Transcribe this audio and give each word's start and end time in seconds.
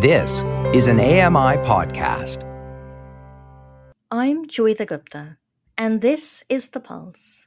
This 0.00 0.44
is 0.74 0.88
an 0.88 1.00
AMI 1.00 1.56
podcast. 1.64 2.42
I'm 4.10 4.44
Joeita 4.44 4.86
Gupta, 4.86 5.38
and 5.78 6.02
this 6.02 6.44
is 6.50 6.68
The 6.68 6.80
Pulse. 6.80 7.46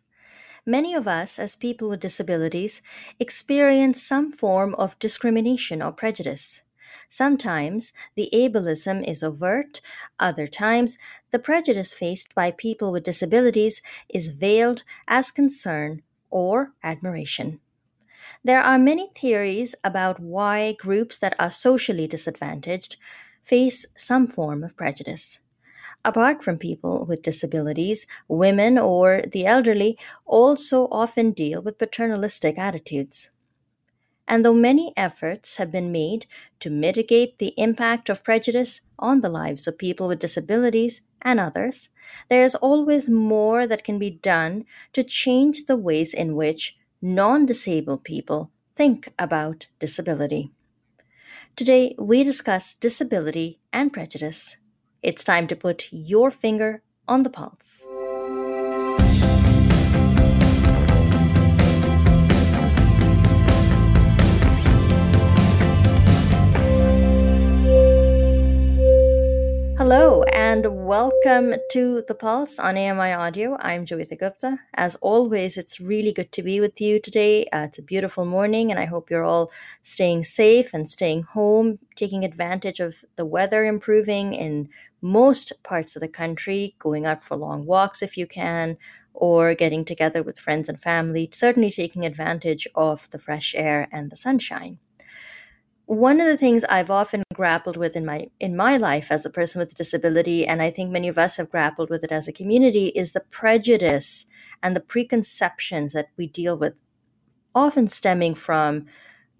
Many 0.65 0.95
of 0.95 1.07
us, 1.07 1.37
as 1.37 1.55
people 1.55 1.89
with 1.89 1.99
disabilities, 1.99 2.81
experience 3.19 4.01
some 4.01 4.31
form 4.31 4.73
of 4.79 4.97
discrimination 4.97 5.83
or 5.83 5.91
prejudice. 5.91 6.63
Sometimes 7.07 7.93
the 8.15 8.31
ableism 8.33 9.07
is 9.07 9.21
overt, 9.21 9.79
other 10.19 10.47
times 10.47 10.97
the 11.29 11.37
prejudice 11.37 11.93
faced 11.93 12.33
by 12.33 12.49
people 12.49 12.91
with 12.91 13.03
disabilities 13.03 13.79
is 14.09 14.29
veiled 14.29 14.83
as 15.07 15.29
concern 15.29 16.01
or 16.31 16.71
admiration. 16.81 17.59
There 18.43 18.61
are 18.61 18.79
many 18.79 19.11
theories 19.15 19.75
about 19.83 20.19
why 20.19 20.73
groups 20.73 21.17
that 21.17 21.35
are 21.39 21.49
socially 21.49 22.07
disadvantaged 22.07 22.97
face 23.43 23.85
some 23.97 24.27
form 24.27 24.63
of 24.63 24.75
prejudice. 24.77 25.39
Apart 26.05 26.43
from 26.43 26.57
people 26.57 27.05
with 27.05 27.21
disabilities, 27.21 28.07
women 28.29 28.77
or 28.77 29.21
the 29.27 29.45
elderly 29.45 29.97
also 30.25 30.87
often 30.91 31.31
deal 31.31 31.61
with 31.61 31.77
paternalistic 31.77 32.57
attitudes. 32.57 33.31
And 34.27 34.45
though 34.45 34.53
many 34.53 34.93
efforts 34.95 35.57
have 35.57 35.71
been 35.71 35.91
made 35.91 36.25
to 36.61 36.69
mitigate 36.69 37.39
the 37.39 37.53
impact 37.57 38.09
of 38.09 38.23
prejudice 38.23 38.81
on 38.97 39.21
the 39.21 39.29
lives 39.29 39.67
of 39.67 39.77
people 39.77 40.07
with 40.07 40.19
disabilities 40.19 41.01
and 41.21 41.39
others, 41.39 41.89
there 42.29 42.43
is 42.43 42.55
always 42.55 43.09
more 43.09 43.67
that 43.67 43.83
can 43.83 43.99
be 43.99 44.11
done 44.11 44.65
to 44.93 45.03
change 45.03 45.65
the 45.65 45.77
ways 45.77 46.13
in 46.13 46.35
which 46.35 46.77
non 47.01 47.45
disabled 47.45 48.03
people 48.03 48.51
think 48.75 49.13
about 49.17 49.67
disability. 49.79 50.51
Today, 51.55 51.95
we 51.97 52.23
discuss 52.23 52.73
disability 52.73 53.59
and 53.73 53.91
prejudice. 53.91 54.57
It's 55.01 55.23
time 55.23 55.47
to 55.47 55.55
put 55.55 55.89
your 55.91 56.31
finger 56.31 56.81
on 57.07 57.23
the 57.23 57.29
pulse. 57.29 57.85
Hello 69.91 70.21
and 70.33 70.85
welcome 70.85 71.55
to 71.71 72.03
The 72.07 72.13
Pulse 72.13 72.59
on 72.59 72.77
AMI 72.77 73.11
Audio. 73.11 73.57
I'm 73.59 73.87
Joeita 73.87 74.19
Gupta. 74.19 74.59
As 74.75 74.95
always, 74.97 75.57
it's 75.57 75.79
really 75.79 76.11
good 76.11 76.31
to 76.33 76.43
be 76.43 76.59
with 76.61 76.79
you 76.79 77.01
today. 77.01 77.45
Uh, 77.45 77.61
it's 77.61 77.79
a 77.79 77.81
beautiful 77.81 78.23
morning, 78.23 78.69
and 78.69 78.79
I 78.79 78.85
hope 78.85 79.09
you're 79.09 79.23
all 79.23 79.49
staying 79.81 80.25
safe 80.25 80.75
and 80.75 80.87
staying 80.87 81.23
home, 81.23 81.79
taking 81.95 82.23
advantage 82.23 82.79
of 82.79 83.03
the 83.15 83.25
weather 83.25 83.65
improving 83.65 84.33
in 84.35 84.69
most 85.01 85.53
parts 85.63 85.95
of 85.95 86.01
the 86.01 86.07
country, 86.07 86.75
going 86.77 87.07
out 87.07 87.23
for 87.23 87.35
long 87.35 87.65
walks 87.65 88.03
if 88.03 88.15
you 88.15 88.27
can, 88.27 88.77
or 89.15 89.55
getting 89.55 89.83
together 89.83 90.21
with 90.21 90.37
friends 90.37 90.69
and 90.69 90.79
family, 90.79 91.27
certainly 91.33 91.71
taking 91.71 92.05
advantage 92.05 92.67
of 92.75 93.09
the 93.09 93.17
fresh 93.17 93.55
air 93.55 93.87
and 93.91 94.11
the 94.11 94.15
sunshine 94.15 94.77
one 95.89 96.21
of 96.21 96.27
the 96.27 96.37
things 96.37 96.63
I've 96.65 96.91
often 96.91 97.23
grappled 97.39 97.77
with 97.77 97.95
in 97.95 98.05
my 98.05 98.27
in 98.41 98.53
my 98.53 98.75
life 98.75 99.13
as 99.15 99.25
a 99.25 99.29
person 99.29 99.59
with 99.59 99.71
a 99.71 99.75
disability, 99.75 100.45
and 100.45 100.61
I 100.61 100.69
think 100.69 100.91
many 100.91 101.07
of 101.07 101.17
us 101.17 101.37
have 101.37 101.49
grappled 101.49 101.89
with 101.89 102.03
it 102.03 102.11
as 102.11 102.27
a 102.27 102.33
community, 102.33 102.87
is 102.87 103.13
the 103.13 103.21
prejudice 103.21 104.25
and 104.61 104.75
the 104.75 104.81
preconceptions 104.93 105.93
that 105.93 106.09
we 106.17 106.27
deal 106.27 106.57
with, 106.57 106.81
often 107.55 107.87
stemming 107.87 108.35
from 108.35 108.87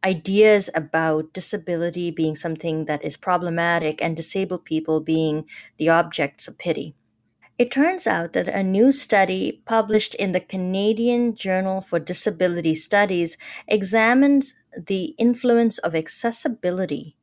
ideas 0.06 0.70
about 0.74 1.34
disability 1.34 2.10
being 2.10 2.36
something 2.36 2.86
that 2.86 3.04
is 3.04 3.18
problematic 3.18 4.02
and 4.02 4.16
disabled 4.16 4.64
people 4.64 5.02
being 5.02 5.44
the 5.78 5.90
objects 5.90 6.48
of 6.48 6.58
pity. 6.58 6.96
It 7.58 7.70
turns 7.70 8.08
out 8.08 8.32
that 8.32 8.48
a 8.48 8.64
new 8.64 8.94
study 8.94 9.62
published 9.66 10.16
in 10.16 10.32
the 10.32 10.40
Canadian 10.40 11.36
Journal 11.36 11.82
for 11.82 12.00
Disability 12.00 12.76
Studies 12.76 13.36
examines 13.68 14.56
the 14.94 15.14
influence 15.18 15.80
of 15.80 15.94
accessibility 15.94 17.18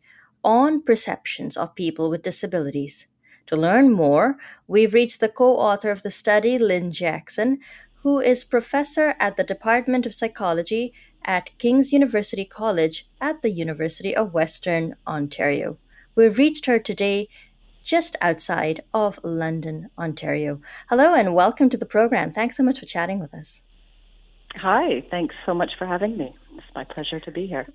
on 0.46 0.80
perceptions 0.80 1.56
of 1.56 1.74
people 1.74 2.08
with 2.08 2.22
disabilities. 2.22 3.08
To 3.46 3.56
learn 3.56 3.92
more, 3.92 4.36
we've 4.66 4.94
reached 4.94 5.20
the 5.20 5.28
co 5.28 5.56
author 5.56 5.90
of 5.90 6.02
the 6.02 6.10
study, 6.10 6.56
Lynne 6.56 6.92
Jackson, 6.92 7.58
who 8.02 8.20
is 8.20 8.44
professor 8.44 9.16
at 9.18 9.36
the 9.36 9.44
Department 9.44 10.06
of 10.06 10.14
Psychology 10.14 10.92
at 11.24 11.50
King's 11.58 11.92
University 11.92 12.44
College 12.44 13.08
at 13.20 13.42
the 13.42 13.50
University 13.50 14.16
of 14.16 14.32
Western 14.32 14.94
Ontario. 15.06 15.78
We've 16.14 16.38
reached 16.38 16.66
her 16.66 16.78
today 16.78 17.28
just 17.82 18.16
outside 18.20 18.80
of 18.94 19.18
London, 19.24 19.90
Ontario. 19.98 20.60
Hello 20.88 21.14
and 21.14 21.34
welcome 21.34 21.68
to 21.70 21.76
the 21.76 21.86
program. 21.86 22.30
Thanks 22.30 22.56
so 22.56 22.62
much 22.62 22.78
for 22.78 22.86
chatting 22.86 23.18
with 23.18 23.34
us. 23.34 23.62
Hi, 24.56 25.04
thanks 25.10 25.34
so 25.44 25.54
much 25.54 25.70
for 25.76 25.86
having 25.86 26.16
me. 26.16 26.34
It's 26.56 26.66
my 26.74 26.84
pleasure 26.84 27.20
to 27.20 27.30
be 27.30 27.46
here. 27.46 27.66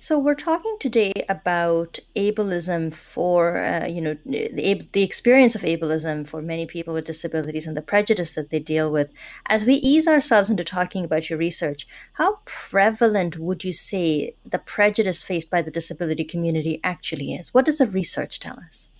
So 0.00 0.16
we're 0.16 0.36
talking 0.36 0.76
today 0.78 1.12
about 1.28 1.98
ableism 2.14 2.94
for 2.94 3.64
uh, 3.64 3.88
you 3.88 4.00
know 4.00 4.16
the, 4.24 4.80
the 4.92 5.02
experience 5.02 5.56
of 5.56 5.62
ableism 5.62 6.24
for 6.24 6.40
many 6.40 6.66
people 6.66 6.94
with 6.94 7.04
disabilities 7.04 7.66
and 7.66 7.76
the 7.76 7.82
prejudice 7.82 8.30
that 8.36 8.50
they 8.50 8.60
deal 8.60 8.92
with. 8.92 9.10
As 9.46 9.66
we 9.66 9.74
ease 9.74 10.06
ourselves 10.06 10.50
into 10.50 10.62
talking 10.62 11.04
about 11.04 11.28
your 11.28 11.38
research, 11.38 11.88
how 12.12 12.38
prevalent 12.44 13.38
would 13.38 13.64
you 13.64 13.72
say 13.72 14.36
the 14.46 14.60
prejudice 14.60 15.24
faced 15.24 15.50
by 15.50 15.62
the 15.62 15.70
disability 15.72 16.22
community 16.22 16.78
actually 16.84 17.34
is? 17.34 17.52
What 17.52 17.64
does 17.64 17.78
the 17.78 17.86
research 17.88 18.38
tell 18.38 18.60
us? 18.64 18.90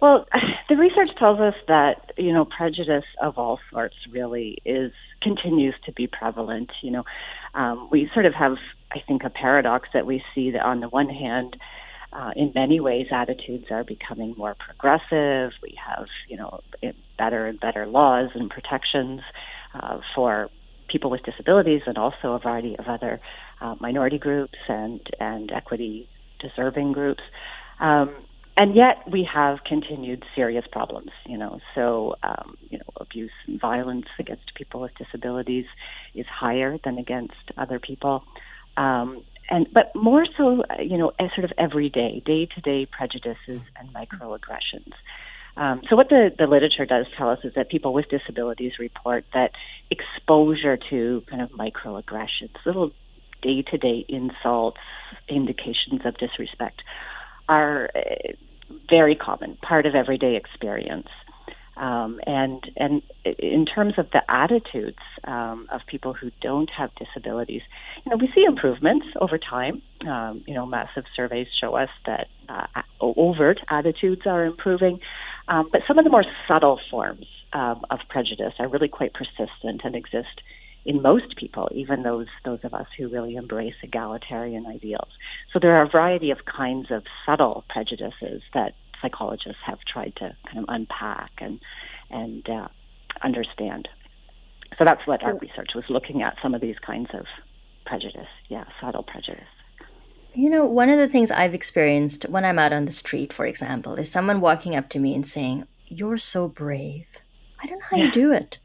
Well, 0.00 0.26
the 0.70 0.76
research 0.76 1.10
tells 1.18 1.40
us 1.40 1.54
that 1.68 2.12
you 2.16 2.32
know 2.32 2.46
prejudice 2.46 3.04
of 3.20 3.36
all 3.36 3.60
sorts 3.70 3.96
really 4.10 4.56
is 4.64 4.92
continues 5.22 5.74
to 5.84 5.92
be 5.92 6.06
prevalent. 6.06 6.70
You 6.82 6.90
know, 6.90 7.04
um, 7.54 7.88
we 7.90 8.10
sort 8.12 8.26
of 8.26 8.34
have, 8.34 8.56
I 8.94 9.02
think, 9.06 9.24
a 9.24 9.30
paradox 9.30 9.88
that 9.94 10.06
we 10.06 10.22
see 10.34 10.50
that 10.52 10.62
on 10.62 10.80
the 10.80 10.88
one 10.88 11.08
hand, 11.08 11.56
uh, 12.12 12.30
in 12.36 12.52
many 12.54 12.78
ways, 12.78 13.06
attitudes 13.10 13.66
are 13.70 13.84
becoming 13.84 14.34
more 14.36 14.54
progressive. 14.54 15.52
We 15.62 15.78
have, 15.84 16.06
you 16.28 16.36
know, 16.36 16.60
better 17.18 17.46
and 17.46 17.58
better 17.58 17.86
laws 17.86 18.30
and 18.34 18.50
protections 18.50 19.20
uh, 19.74 20.00
for 20.14 20.50
people 20.88 21.10
with 21.10 21.22
disabilities, 21.22 21.82
and 21.86 21.96
also 21.96 22.34
a 22.34 22.38
variety 22.38 22.76
of 22.78 22.86
other 22.86 23.18
uh, 23.62 23.76
minority 23.80 24.18
groups 24.18 24.58
and 24.68 25.00
and 25.18 25.50
equity 25.50 26.08
deserving 26.38 26.92
groups. 26.92 27.22
Um, 27.80 28.14
and 28.58 28.76
yet 28.76 29.10
we 29.10 29.26
have 29.32 29.64
continued 29.64 30.24
serious 30.36 30.64
problems, 30.70 31.10
you 31.26 31.38
know. 31.38 31.60
So, 31.74 32.16
um, 32.22 32.58
you 32.68 32.78
know, 32.78 32.84
abuse 32.96 33.30
and 33.46 33.58
violence 33.58 34.06
against 34.18 34.54
people 34.54 34.80
with 34.80 34.92
disabilities 34.98 35.64
is 36.14 36.26
higher 36.26 36.76
than 36.84 36.98
against 36.98 37.50
other 37.56 37.78
people, 37.78 38.24
um, 38.76 39.22
and 39.50 39.66
but 39.72 39.94
more 39.94 40.26
so, 40.36 40.62
you 40.80 40.96
know, 40.96 41.12
as 41.18 41.30
sort 41.34 41.44
of 41.44 41.52
everyday, 41.58 42.22
day-to-day 42.24 42.86
prejudices 42.86 43.60
and 43.76 43.92
microaggressions. 43.94 44.92
Um, 45.56 45.82
so, 45.88 45.96
what 45.96 46.08
the, 46.08 46.30
the 46.36 46.46
literature 46.46 46.86
does 46.86 47.06
tell 47.16 47.28
us 47.28 47.40
is 47.44 47.52
that 47.54 47.68
people 47.68 47.92
with 47.92 48.08
disabilities 48.08 48.72
report 48.78 49.24
that 49.34 49.50
exposure 49.90 50.78
to 50.88 51.22
kind 51.28 51.42
of 51.42 51.50
microaggressions, 51.50 52.54
little 52.64 52.92
day-to-day 53.42 54.06
insults, 54.08 54.78
indications 55.28 56.00
of 56.04 56.16
disrespect 56.16 56.82
are 57.48 57.90
uh, 57.94 58.32
very 58.88 59.14
common, 59.14 59.56
part 59.56 59.84
of 59.84 59.94
everyday 59.94 60.36
experience. 60.36 61.08
Um, 61.76 62.20
and 62.26 62.62
and 62.76 63.02
in 63.24 63.64
terms 63.64 63.94
of 63.96 64.10
the 64.10 64.20
attitudes 64.30 64.98
um, 65.24 65.66
of 65.72 65.80
people 65.86 66.12
who 66.12 66.30
don't 66.42 66.70
have 66.76 66.90
disabilities, 66.96 67.62
you 68.04 68.10
know, 68.10 68.16
we 68.16 68.28
see 68.34 68.44
improvements 68.44 69.06
over 69.20 69.38
time. 69.38 69.80
Um, 70.06 70.44
you 70.46 70.54
know, 70.54 70.66
massive 70.66 71.04
surveys 71.16 71.46
show 71.60 71.74
us 71.74 71.88
that 72.04 72.26
uh, 72.48 72.82
overt 73.00 73.60
attitudes 73.70 74.22
are 74.26 74.44
improving, 74.44 75.00
um, 75.48 75.68
but 75.72 75.80
some 75.88 75.98
of 75.98 76.04
the 76.04 76.10
more 76.10 76.24
subtle 76.46 76.78
forms 76.90 77.26
um, 77.52 77.82
of 77.90 78.00
prejudice 78.08 78.54
are 78.58 78.68
really 78.68 78.88
quite 78.88 79.12
persistent 79.14 79.82
and 79.84 79.94
exist 79.94 80.42
in 80.84 81.00
most 81.00 81.36
people, 81.36 81.68
even 81.72 82.02
those 82.02 82.26
those 82.44 82.58
of 82.64 82.74
us 82.74 82.86
who 82.98 83.08
really 83.08 83.36
embrace 83.36 83.74
egalitarian 83.82 84.66
ideals. 84.66 85.08
So 85.52 85.58
there 85.60 85.76
are 85.76 85.84
a 85.84 85.88
variety 85.88 86.30
of 86.30 86.38
kinds 86.44 86.90
of 86.90 87.04
subtle 87.24 87.64
prejudices 87.68 88.42
that 88.52 88.74
psychologists 89.02 89.60
have 89.66 89.78
tried 89.80 90.14
to 90.16 90.34
kind 90.46 90.58
of 90.58 90.64
unpack 90.68 91.32
and 91.38 91.60
and 92.10 92.48
uh, 92.48 92.68
understand. 93.22 93.88
So 94.76 94.84
that's 94.84 95.06
what 95.06 95.22
our 95.22 95.36
research 95.36 95.70
was 95.74 95.84
looking 95.90 96.22
at 96.22 96.36
some 96.42 96.54
of 96.54 96.60
these 96.60 96.78
kinds 96.78 97.10
of 97.12 97.26
prejudice, 97.84 98.28
yeah, 98.48 98.64
subtle 98.80 99.02
prejudice. 99.02 99.44
You 100.34 100.48
know, 100.48 100.64
one 100.64 100.88
of 100.88 100.98
the 100.98 101.08
things 101.08 101.30
I've 101.30 101.52
experienced 101.52 102.24
when 102.28 102.44
I'm 102.44 102.58
out 102.58 102.72
on 102.72 102.86
the 102.86 102.92
street, 102.92 103.34
for 103.34 103.44
example, 103.44 103.96
is 103.96 104.10
someone 104.10 104.40
walking 104.40 104.74
up 104.74 104.88
to 104.90 104.98
me 104.98 105.14
and 105.14 105.26
saying, 105.26 105.66
You're 105.88 106.16
so 106.16 106.48
brave. 106.48 107.21
I 107.62 107.66
don't 107.66 107.78
know 107.78 107.86
how 107.90 107.96
you 107.96 108.10
do 108.10 108.32
it. 108.32 108.58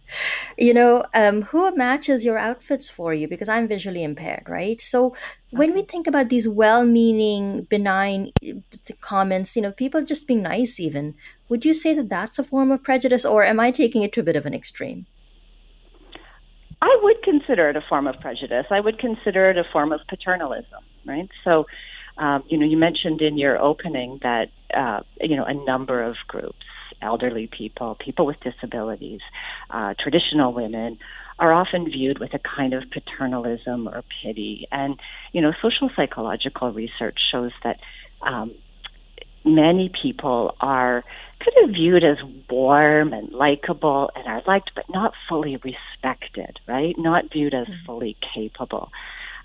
You 0.57 0.73
know, 0.73 1.03
um, 1.13 1.43
who 1.43 1.75
matches 1.75 2.25
your 2.25 2.37
outfits 2.37 2.89
for 2.89 3.13
you? 3.13 3.27
Because 3.27 3.47
I'm 3.47 3.67
visually 3.67 4.03
impaired, 4.03 4.45
right? 4.47 4.81
So 4.81 5.13
when 5.51 5.73
we 5.73 5.83
think 5.83 6.07
about 6.07 6.29
these 6.29 6.49
well-meaning, 6.49 7.63
benign 7.69 8.31
eh, 8.41 8.53
comments, 8.99 9.55
you 9.55 9.61
know, 9.61 9.71
people 9.71 10.03
just 10.03 10.27
being 10.27 10.41
nice, 10.41 10.79
even, 10.79 11.13
would 11.47 11.63
you 11.63 11.73
say 11.73 11.93
that 11.93 12.09
that's 12.09 12.39
a 12.39 12.43
form 12.43 12.71
of 12.71 12.83
prejudice, 12.83 13.23
or 13.23 13.43
am 13.43 13.59
I 13.59 13.69
taking 13.69 14.01
it 14.01 14.13
to 14.13 14.21
a 14.21 14.23
bit 14.23 14.35
of 14.35 14.45
an 14.47 14.53
extreme? 14.55 15.05
I 16.81 16.99
would 17.03 17.21
consider 17.23 17.69
it 17.69 17.75
a 17.75 17.83
form 17.87 18.07
of 18.07 18.19
prejudice. 18.19 18.65
I 18.71 18.79
would 18.79 18.99
consider 18.99 19.49
it 19.51 19.57
a 19.57 19.63
form 19.71 19.91
of 19.91 19.99
paternalism, 20.09 20.83
right? 21.05 21.29
So, 21.43 21.65
um, 22.17 22.43
you 22.49 22.57
know, 22.57 22.65
you 22.65 22.77
mentioned 22.77 23.21
in 23.21 23.37
your 23.37 23.59
opening 23.61 24.19
that 24.23 24.49
uh, 24.73 25.01
you 25.21 25.35
know 25.35 25.45
a 25.45 25.53
number 25.53 26.03
of 26.03 26.15
groups 26.27 26.65
elderly 27.01 27.47
people, 27.47 27.95
people 28.03 28.25
with 28.25 28.37
disabilities, 28.41 29.21
uh, 29.69 29.93
traditional 29.99 30.53
women, 30.53 30.97
are 31.39 31.53
often 31.53 31.85
viewed 31.85 32.19
with 32.19 32.33
a 32.33 32.39
kind 32.39 32.73
of 32.73 32.83
paternalism 32.91 33.87
or 33.87 34.03
pity. 34.23 34.67
And, 34.71 34.99
you 35.33 35.41
know, 35.41 35.53
social 35.61 35.89
psychological 35.95 36.71
research 36.71 37.19
shows 37.31 37.51
that 37.63 37.79
um, 38.21 38.55
many 39.45 39.91
people 40.01 40.55
are 40.59 41.03
kind 41.39 41.69
of 41.69 41.75
viewed 41.75 42.03
as 42.03 42.17
warm 42.49 43.13
and 43.13 43.31
likable 43.31 44.09
and 44.15 44.25
are 44.27 44.41
liked, 44.47 44.71
but 44.75 44.85
not 44.89 45.13
fully 45.29 45.57
respected, 45.57 46.59
right? 46.67 46.95
Not 46.97 47.31
viewed 47.31 47.53
as 47.53 47.67
mm-hmm. 47.67 47.85
fully 47.85 48.17
capable. 48.33 48.89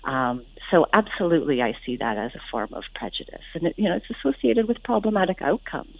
Um, 0.03 0.43
so 0.71 0.85
absolutely, 0.91 1.61
I 1.61 1.73
see 1.85 1.97
that 1.97 2.17
as 2.17 2.31
a 2.35 2.41
form 2.51 2.69
of 2.73 2.83
prejudice, 2.95 3.43
and 3.53 3.67
it, 3.67 3.75
you 3.77 3.87
know 3.87 3.95
it's 3.95 4.05
associated 4.19 4.67
with 4.67 4.83
problematic 4.83 5.41
outcomes. 5.41 5.97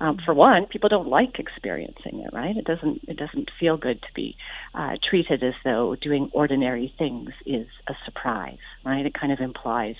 Um, 0.00 0.18
for 0.24 0.32
one, 0.32 0.64
people 0.66 0.88
don't 0.88 1.08
like 1.08 1.38
experiencing 1.38 2.20
it, 2.20 2.32
right? 2.32 2.56
It 2.56 2.64
doesn't 2.64 3.02
it 3.06 3.18
doesn't 3.18 3.50
feel 3.60 3.76
good 3.76 4.00
to 4.00 4.08
be 4.14 4.34
uh, 4.74 4.96
treated 5.08 5.42
as 5.42 5.52
though 5.62 5.94
doing 5.94 6.30
ordinary 6.32 6.94
things 6.98 7.30
is 7.44 7.66
a 7.86 7.92
surprise, 8.06 8.58
right? 8.84 9.04
It 9.04 9.12
kind 9.12 9.30
of 9.30 9.40
implies 9.40 9.96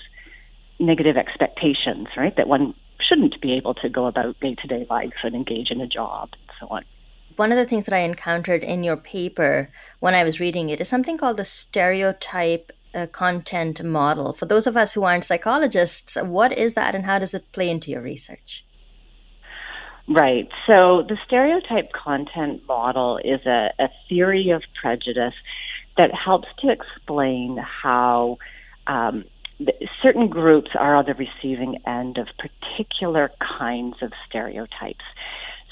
negative 0.79 1.17
expectations, 1.17 2.07
right? 2.17 2.35
That 2.35 2.47
one 2.47 2.73
shouldn't 2.99 3.39
be 3.41 3.53
able 3.53 3.75
to 3.75 3.89
go 3.89 4.07
about 4.07 4.39
day 4.39 4.55
to 4.55 4.67
day 4.67 4.87
life 4.89 5.13
and 5.23 5.35
engage 5.35 5.69
in 5.69 5.79
a 5.81 5.87
job 5.87 6.29
and 6.33 6.51
so 6.59 6.67
on. 6.73 6.83
One 7.35 7.51
of 7.51 7.57
the 7.57 7.65
things 7.65 7.85
that 7.85 7.95
I 7.95 7.99
encountered 7.99 8.63
in 8.63 8.83
your 8.83 8.97
paper 8.97 9.69
when 9.99 10.15
I 10.15 10.23
was 10.23 10.39
reading 10.39 10.69
it 10.69 10.81
is 10.81 10.89
something 10.89 11.17
called 11.17 11.37
the 11.37 11.45
stereotype 11.45 12.71
uh, 12.93 13.07
content 13.07 13.83
model. 13.83 14.33
For 14.33 14.45
those 14.45 14.67
of 14.67 14.75
us 14.75 14.93
who 14.93 15.03
aren't 15.03 15.25
psychologists, 15.25 16.17
what 16.21 16.57
is 16.57 16.73
that 16.73 16.95
and 16.95 17.05
how 17.05 17.19
does 17.19 17.33
it 17.33 17.51
play 17.51 17.69
into 17.69 17.91
your 17.91 18.01
research? 18.01 18.65
Right. 20.07 20.49
So 20.67 21.03
the 21.07 21.17
stereotype 21.25 21.91
content 21.91 22.63
model 22.67 23.17
is 23.17 23.45
a, 23.45 23.69
a 23.79 23.89
theory 24.09 24.49
of 24.49 24.63
prejudice 24.79 25.33
that 25.97 26.11
helps 26.13 26.47
to 26.59 26.71
explain 26.71 27.57
how 27.57 28.37
um, 28.87 29.25
certain 30.01 30.27
groups 30.27 30.71
are 30.77 30.95
on 30.95 31.05
the 31.05 31.13
receiving 31.13 31.77
end 31.85 32.17
of 32.17 32.27
particular 32.37 33.31
kinds 33.59 33.95
of 34.01 34.11
stereotypes. 34.27 35.05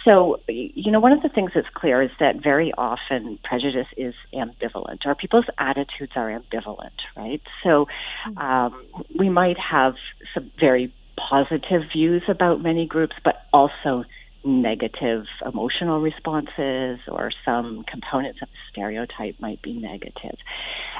So, 0.05 0.39
you 0.47 0.91
know, 0.91 0.99
one 0.99 1.11
of 1.11 1.21
the 1.21 1.29
things 1.29 1.51
that's 1.53 1.67
clear 1.73 2.01
is 2.01 2.11
that 2.19 2.41
very 2.41 2.71
often 2.77 3.37
prejudice 3.43 3.87
is 3.97 4.13
ambivalent, 4.33 5.05
or 5.05 5.13
people's 5.13 5.45
attitudes 5.57 6.13
are 6.15 6.29
ambivalent, 6.29 6.95
right? 7.17 7.41
So, 7.63 7.87
mm-hmm. 8.27 8.37
um, 8.37 8.85
we 9.17 9.29
might 9.29 9.57
have 9.59 9.95
some 10.33 10.51
very 10.57 10.93
positive 11.17 11.81
views 11.93 12.23
about 12.29 12.61
many 12.61 12.87
groups, 12.87 13.15
but 13.25 13.41
also 13.51 14.05
negative 14.43 15.25
emotional 15.45 15.99
responses 15.99 16.99
or 17.07 17.31
some 17.43 17.83
components 17.83 18.39
of 18.41 18.47
the 18.49 18.57
stereotype 18.71 19.35
might 19.39 19.61
be 19.61 19.73
negative. 19.73 20.37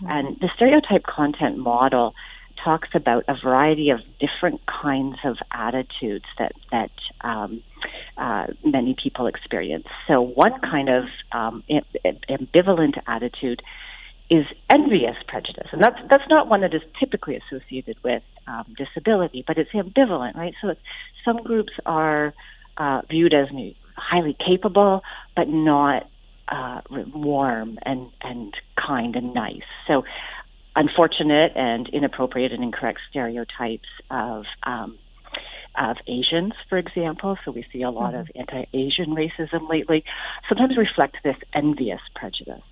Mm-hmm. 0.04 0.08
And 0.10 0.40
the 0.40 0.50
stereotype 0.56 1.04
content 1.04 1.58
model 1.58 2.14
talks 2.64 2.90
about 2.94 3.24
a 3.28 3.36
variety 3.42 3.90
of 3.90 4.00
different 4.20 4.62
kinds 4.66 5.18
of 5.24 5.38
attitudes 5.52 6.26
that 6.38 6.52
that 6.72 6.92
um, 7.22 7.64
uh, 8.18 8.48
many 8.66 8.96
people 9.02 9.28
experience. 9.28 9.86
So 10.08 10.22
one 10.22 10.60
kind 10.62 10.90
of 10.90 11.06
um, 11.32 11.64
ambivalent 12.30 13.02
attitude 13.08 13.62
is 14.30 14.46
envious 14.70 15.16
prejudice, 15.28 15.68
and 15.72 15.82
that's 15.82 15.98
that's 16.10 16.28
not 16.30 16.48
one 16.48 16.62
that 16.62 16.74
is 16.74 16.82
typically 17.00 17.38
associated 17.38 17.98
with 18.04 18.24
um, 18.48 18.66
disability, 18.78 19.44
but 19.48 19.58
it's 19.58 19.72
ambivalent, 19.72 20.36
right? 20.36 20.54
So 20.62 20.76
some 21.26 21.38
groups 21.38 21.74
are 21.86 22.34
uh, 22.80 23.02
viewed 23.10 23.34
as 23.34 23.48
highly 23.96 24.36
capable, 24.46 25.04
but 25.36 25.48
not 25.48 26.10
uh, 26.48 26.82
warm 27.14 27.78
and, 27.84 28.10
and 28.22 28.54
kind 28.76 29.16
and 29.16 29.34
nice. 29.34 29.62
So, 29.88 30.04
unfortunate 30.76 31.52
and 31.56 31.90
inappropriate 31.90 32.52
and 32.52 32.64
incorrect 32.64 33.00
stereotypes 33.10 33.90
of 34.10 34.46
um, 34.64 34.98
of 35.78 35.98
Asians, 36.08 36.54
for 36.68 36.78
example. 36.78 37.38
So 37.46 37.52
we 37.52 37.66
see 37.72 37.84
a 37.84 37.92
lot 37.92 38.14
mm-hmm. 38.14 38.22
of 38.22 38.28
anti-Asian 38.36 39.16
racism 39.16 39.70
lately. 39.70 40.04
Sometimes 40.48 40.78
reflect 40.78 41.18
this 41.24 41.36
envious 41.54 42.02
prejudice. 42.16 42.64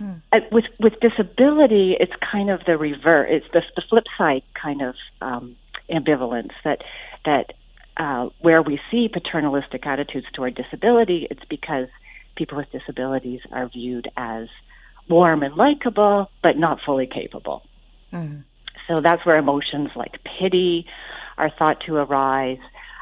Mm. 0.00 0.22
Uh, 0.32 0.40
with 0.50 0.64
with 0.80 0.94
disability, 1.00 1.96
it's 2.00 2.12
kind 2.32 2.50
of 2.50 2.64
the 2.66 2.76
reverse. 2.76 3.28
It's 3.30 3.46
the, 3.52 3.62
the 3.76 3.82
flip 3.88 4.04
side 4.18 4.42
kind 4.60 4.82
of 4.82 4.94
um, 5.20 5.56
ambivalence 5.90 6.52
that 6.64 6.82
that 7.24 7.52
uh, 7.96 8.28
where 8.40 8.62
we 8.62 8.80
see 8.90 9.08
paternalistic 9.08 9.86
attitudes 9.86 10.26
toward 10.32 10.54
disability, 10.54 11.28
it's 11.30 11.44
because 11.48 11.88
people 12.36 12.56
with 12.56 12.70
disabilities 12.72 13.40
are 13.52 13.68
viewed 13.68 14.08
as 14.16 14.48
warm 15.08 15.42
and 15.42 15.54
likable, 15.54 16.30
but 16.42 16.56
not 16.56 16.80
fully 16.84 17.06
capable. 17.06 17.62
Mm-hmm. 18.12 18.40
So 18.88 19.00
that's 19.00 19.24
where 19.24 19.36
emotions 19.36 19.90
like 19.94 20.18
pity 20.38 20.86
are 21.38 21.50
thought 21.50 21.80
to 21.86 21.96
arise, 21.96 22.58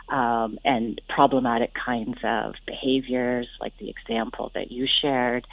um, 0.09 0.59
and 0.65 1.01
problematic 1.09 1.73
kinds 1.75 2.19
of 2.23 2.55
behaviors, 2.67 3.49
like 3.61 3.77
the 3.79 3.89
example 3.89 4.51
that 4.55 4.71
you 4.71 4.87
shared, 5.01 5.47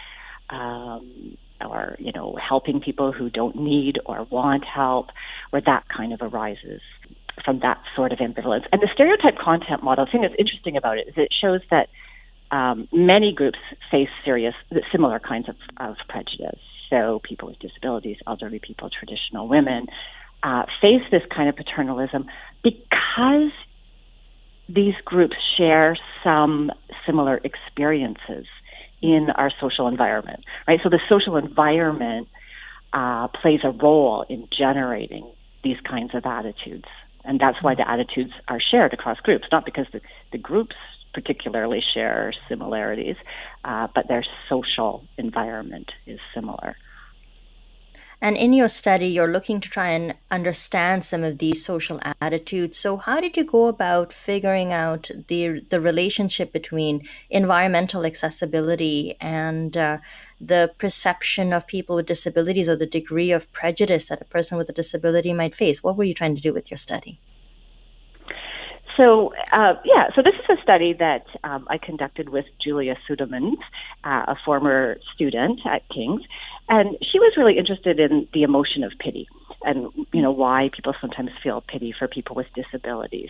um, 0.49 1.37
or 1.61 1.95
you 1.99 2.11
know, 2.11 2.35
helping 2.35 2.81
people 2.81 3.11
who 3.11 3.29
don't 3.29 3.55
need 3.55 3.99
or 4.05 4.23
want 4.23 4.65
help, 4.65 5.07
where 5.49 5.61
that 5.65 5.85
kind 5.87 6.13
of 6.13 6.21
arises 6.21 6.81
from 7.43 7.59
that 7.59 7.81
sort 7.95 8.11
of 8.11 8.19
ambivalence. 8.19 8.65
And 8.71 8.81
the 8.81 8.89
stereotype 8.93 9.37
content 9.37 9.83
model, 9.83 10.05
the 10.05 10.11
thing 10.11 10.21
that's 10.21 10.35
interesting 10.37 10.77
about 10.77 10.97
it 10.97 11.07
is 11.09 11.13
it 11.17 11.33
shows 11.33 11.61
that 11.71 11.89
um, 12.51 12.87
many 12.91 13.33
groups 13.33 13.59
face 13.91 14.09
serious, 14.25 14.55
similar 14.91 15.19
kinds 15.19 15.49
of, 15.49 15.55
of 15.77 15.95
prejudice. 16.07 16.59
So 16.89 17.21
people 17.23 17.49
with 17.49 17.59
disabilities, 17.59 18.17
elderly 18.25 18.59
people, 18.59 18.89
traditional 18.89 19.47
women, 19.47 19.87
uh, 20.41 20.63
face 20.81 21.03
this 21.11 21.21
kind 21.35 21.49
of 21.49 21.55
paternalism 21.55 22.25
because 22.63 23.51
these 24.67 24.95
groups 25.03 25.35
share 25.57 25.97
some 26.23 26.71
similar 27.05 27.39
experiences 27.43 28.45
in 29.01 29.29
our 29.35 29.51
social 29.59 29.87
environment, 29.87 30.43
right? 30.67 30.79
So 30.83 30.89
the 30.89 30.99
social 31.09 31.37
environment 31.37 32.27
uh, 32.93 33.27
plays 33.27 33.61
a 33.63 33.71
role 33.71 34.25
in 34.29 34.47
generating 34.55 35.29
these 35.63 35.77
kinds 35.87 36.13
of 36.13 36.25
attitudes. 36.25 36.87
And 37.23 37.39
that's 37.39 37.61
why 37.61 37.75
the 37.75 37.89
attitudes 37.89 38.31
are 38.47 38.59
shared 38.59 38.93
across 38.93 39.19
groups, 39.19 39.47
not 39.51 39.65
because 39.65 39.87
the, 39.91 40.01
the 40.31 40.37
groups 40.37 40.75
particularly 41.13 41.81
share 41.93 42.33
similarities, 42.47 43.15
uh, 43.65 43.87
but 43.93 44.07
their 44.07 44.23
social 44.47 45.03
environment 45.17 45.91
is 46.05 46.19
similar. 46.33 46.75
And 48.21 48.35
in 48.35 48.51
your 48.51 48.67
study, 48.67 49.07
you're 49.07 49.31
looking 49.31 49.61
to 49.61 49.69
try 49.69 49.89
and 49.89 50.13
understand 50.29 51.05
some 51.05 51.23
of 51.23 51.37
these 51.37 51.63
social 51.63 52.01
attitudes. 52.21 52.77
So, 52.77 52.97
how 52.97 53.21
did 53.21 53.37
you 53.37 53.45
go 53.45 53.67
about 53.67 54.11
figuring 54.11 54.73
out 54.73 55.09
the 55.27 55.61
the 55.69 55.79
relationship 55.79 56.51
between 56.51 57.07
environmental 57.29 58.05
accessibility 58.05 59.15
and 59.21 59.77
uh, 59.77 59.97
the 60.41 60.73
perception 60.77 61.53
of 61.53 61.65
people 61.65 61.95
with 61.95 62.07
disabilities, 62.07 62.67
or 62.67 62.75
the 62.75 62.85
degree 62.85 63.31
of 63.31 63.51
prejudice 63.53 64.05
that 64.09 64.21
a 64.21 64.25
person 64.25 64.57
with 64.57 64.69
a 64.69 64.73
disability 64.73 65.31
might 65.31 65.55
face? 65.55 65.81
What 65.81 65.95
were 65.95 66.03
you 66.03 66.13
trying 66.13 66.35
to 66.35 66.41
do 66.41 66.53
with 66.53 66.69
your 66.69 66.77
study? 66.77 67.21
So, 68.99 69.31
uh, 69.53 69.75
yeah, 69.85 70.09
so 70.13 70.21
this 70.21 70.33
is 70.33 70.59
a 70.59 70.61
study 70.61 70.91
that 70.99 71.23
um, 71.45 71.65
I 71.69 71.77
conducted 71.77 72.27
with 72.27 72.43
Julia 72.61 72.97
Sudermans, 73.09 73.55
uh, 74.03 74.25
a 74.27 74.35
former 74.43 74.97
student 75.15 75.61
at 75.65 75.87
King's, 75.87 76.21
and 76.69 76.95
she 77.01 77.19
was 77.19 77.33
really 77.35 77.57
interested 77.57 77.99
in 77.99 78.27
the 78.33 78.43
emotion 78.43 78.83
of 78.83 78.91
pity 78.99 79.27
and, 79.63 79.91
you 80.13 80.21
know, 80.21 80.31
why 80.31 80.69
people 80.73 80.93
sometimes 81.01 81.31
feel 81.43 81.61
pity 81.67 81.93
for 81.97 82.07
people 82.07 82.35
with 82.35 82.47
disabilities. 82.55 83.29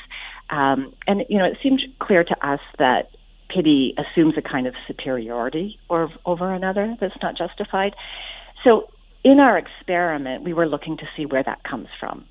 Um, 0.49 0.93
and, 1.07 1.23
you 1.29 1.37
know, 1.37 1.45
it 1.45 1.57
seemed 1.63 1.81
clear 1.99 2.23
to 2.23 2.47
us 2.47 2.59
that 2.77 3.09
pity 3.49 3.95
assumes 3.97 4.35
a 4.37 4.41
kind 4.41 4.67
of 4.67 4.75
superiority 4.87 5.79
or, 5.89 6.09
over 6.25 6.53
another 6.53 6.95
that's 6.99 7.15
not 7.23 7.37
justified. 7.37 7.95
So, 8.63 8.89
in 9.23 9.39
our 9.39 9.57
experiment, 9.57 10.43
we 10.43 10.53
were 10.53 10.67
looking 10.67 10.95
to 10.97 11.03
see 11.17 11.25
where 11.25 11.43
that 11.43 11.63
comes 11.63 11.87
from. 11.99 12.25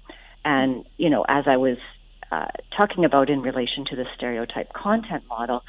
And, 0.44 0.86
you 0.96 1.10
know, 1.10 1.24
as 1.28 1.44
I 1.46 1.56
was 1.58 1.76
uh, 2.30 2.46
talking 2.74 3.04
about 3.04 3.28
in 3.28 3.42
relation 3.42 3.84
to 3.90 3.96
the 3.96 4.04
stereotype 4.16 4.72
content 4.72 5.24
model, 5.28 5.62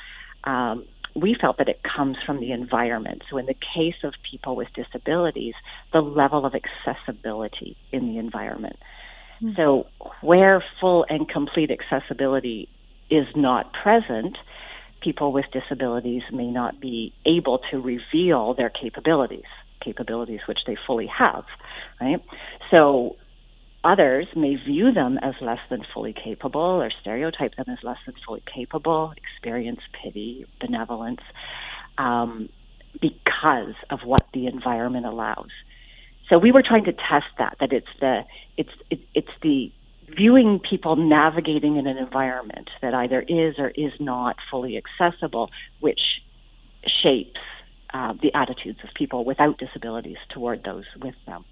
um, 0.45 0.85
we 1.15 1.35
felt 1.39 1.57
that 1.57 1.67
it 1.67 1.81
comes 1.83 2.17
from 2.25 2.39
the 2.39 2.51
environment. 2.51 3.23
So, 3.29 3.37
in 3.37 3.45
the 3.45 3.55
case 3.55 3.95
of 4.03 4.13
people 4.29 4.55
with 4.55 4.67
disabilities, 4.75 5.53
the 5.91 6.01
level 6.01 6.45
of 6.45 6.53
accessibility 6.53 7.77
in 7.91 8.13
the 8.13 8.19
environment. 8.19 8.77
Mm-hmm. 9.41 9.55
So, 9.55 9.87
where 10.21 10.63
full 10.79 11.05
and 11.09 11.27
complete 11.27 11.71
accessibility 11.71 12.69
is 13.09 13.25
not 13.35 13.71
present, 13.73 14.37
people 15.01 15.31
with 15.31 15.45
disabilities 15.51 16.23
may 16.31 16.47
not 16.47 16.79
be 16.79 17.13
able 17.25 17.59
to 17.71 17.77
reveal 17.79 18.53
their 18.53 18.69
capabilities, 18.69 19.49
capabilities 19.83 20.41
which 20.47 20.59
they 20.67 20.77
fully 20.85 21.07
have, 21.07 21.45
right? 21.99 22.21
So, 22.69 23.15
Others 23.83 24.27
may 24.35 24.55
view 24.55 24.91
them 24.91 25.17
as 25.21 25.35
less 25.39 25.59
than 25.69 25.81
fully 25.93 26.13
capable 26.13 26.59
or 26.59 26.91
stereotype 27.01 27.55
them 27.55 27.67
as 27.69 27.77
less 27.81 27.97
than 28.05 28.15
fully 28.25 28.43
capable, 28.53 29.13
experience 29.15 29.79
pity, 30.03 30.45
benevolence, 30.59 31.21
um, 31.97 32.49
because 33.01 33.75
of 33.89 33.99
what 34.03 34.27
the 34.33 34.47
environment 34.47 35.05
allows. 35.05 35.49
So 36.27 36.37
we 36.37 36.51
were 36.51 36.61
trying 36.61 36.83
to 36.85 36.91
test 36.91 37.27
that, 37.37 37.55
that 37.59 37.71
it's 37.71 37.87
the, 38.01 38.21
it's, 38.57 38.69
it, 38.89 38.99
it's 39.15 39.31
the 39.41 39.71
viewing 40.15 40.59
people 40.59 40.95
navigating 40.95 41.77
in 41.77 41.87
an 41.87 41.97
environment 41.97 42.69
that 42.81 42.93
either 42.93 43.21
is 43.21 43.55
or 43.57 43.69
is 43.69 43.93
not 43.99 44.35
fully 44.51 44.77
accessible, 44.77 45.49
which 45.79 46.01
shapes 47.01 47.39
uh, 47.93 48.13
the 48.21 48.33
attitudes 48.33 48.79
of 48.83 48.89
people 48.93 49.23
without 49.23 49.57
disabilities 49.57 50.17
toward 50.29 50.63
those 50.63 50.85
with 51.01 51.15
them. 51.25 51.45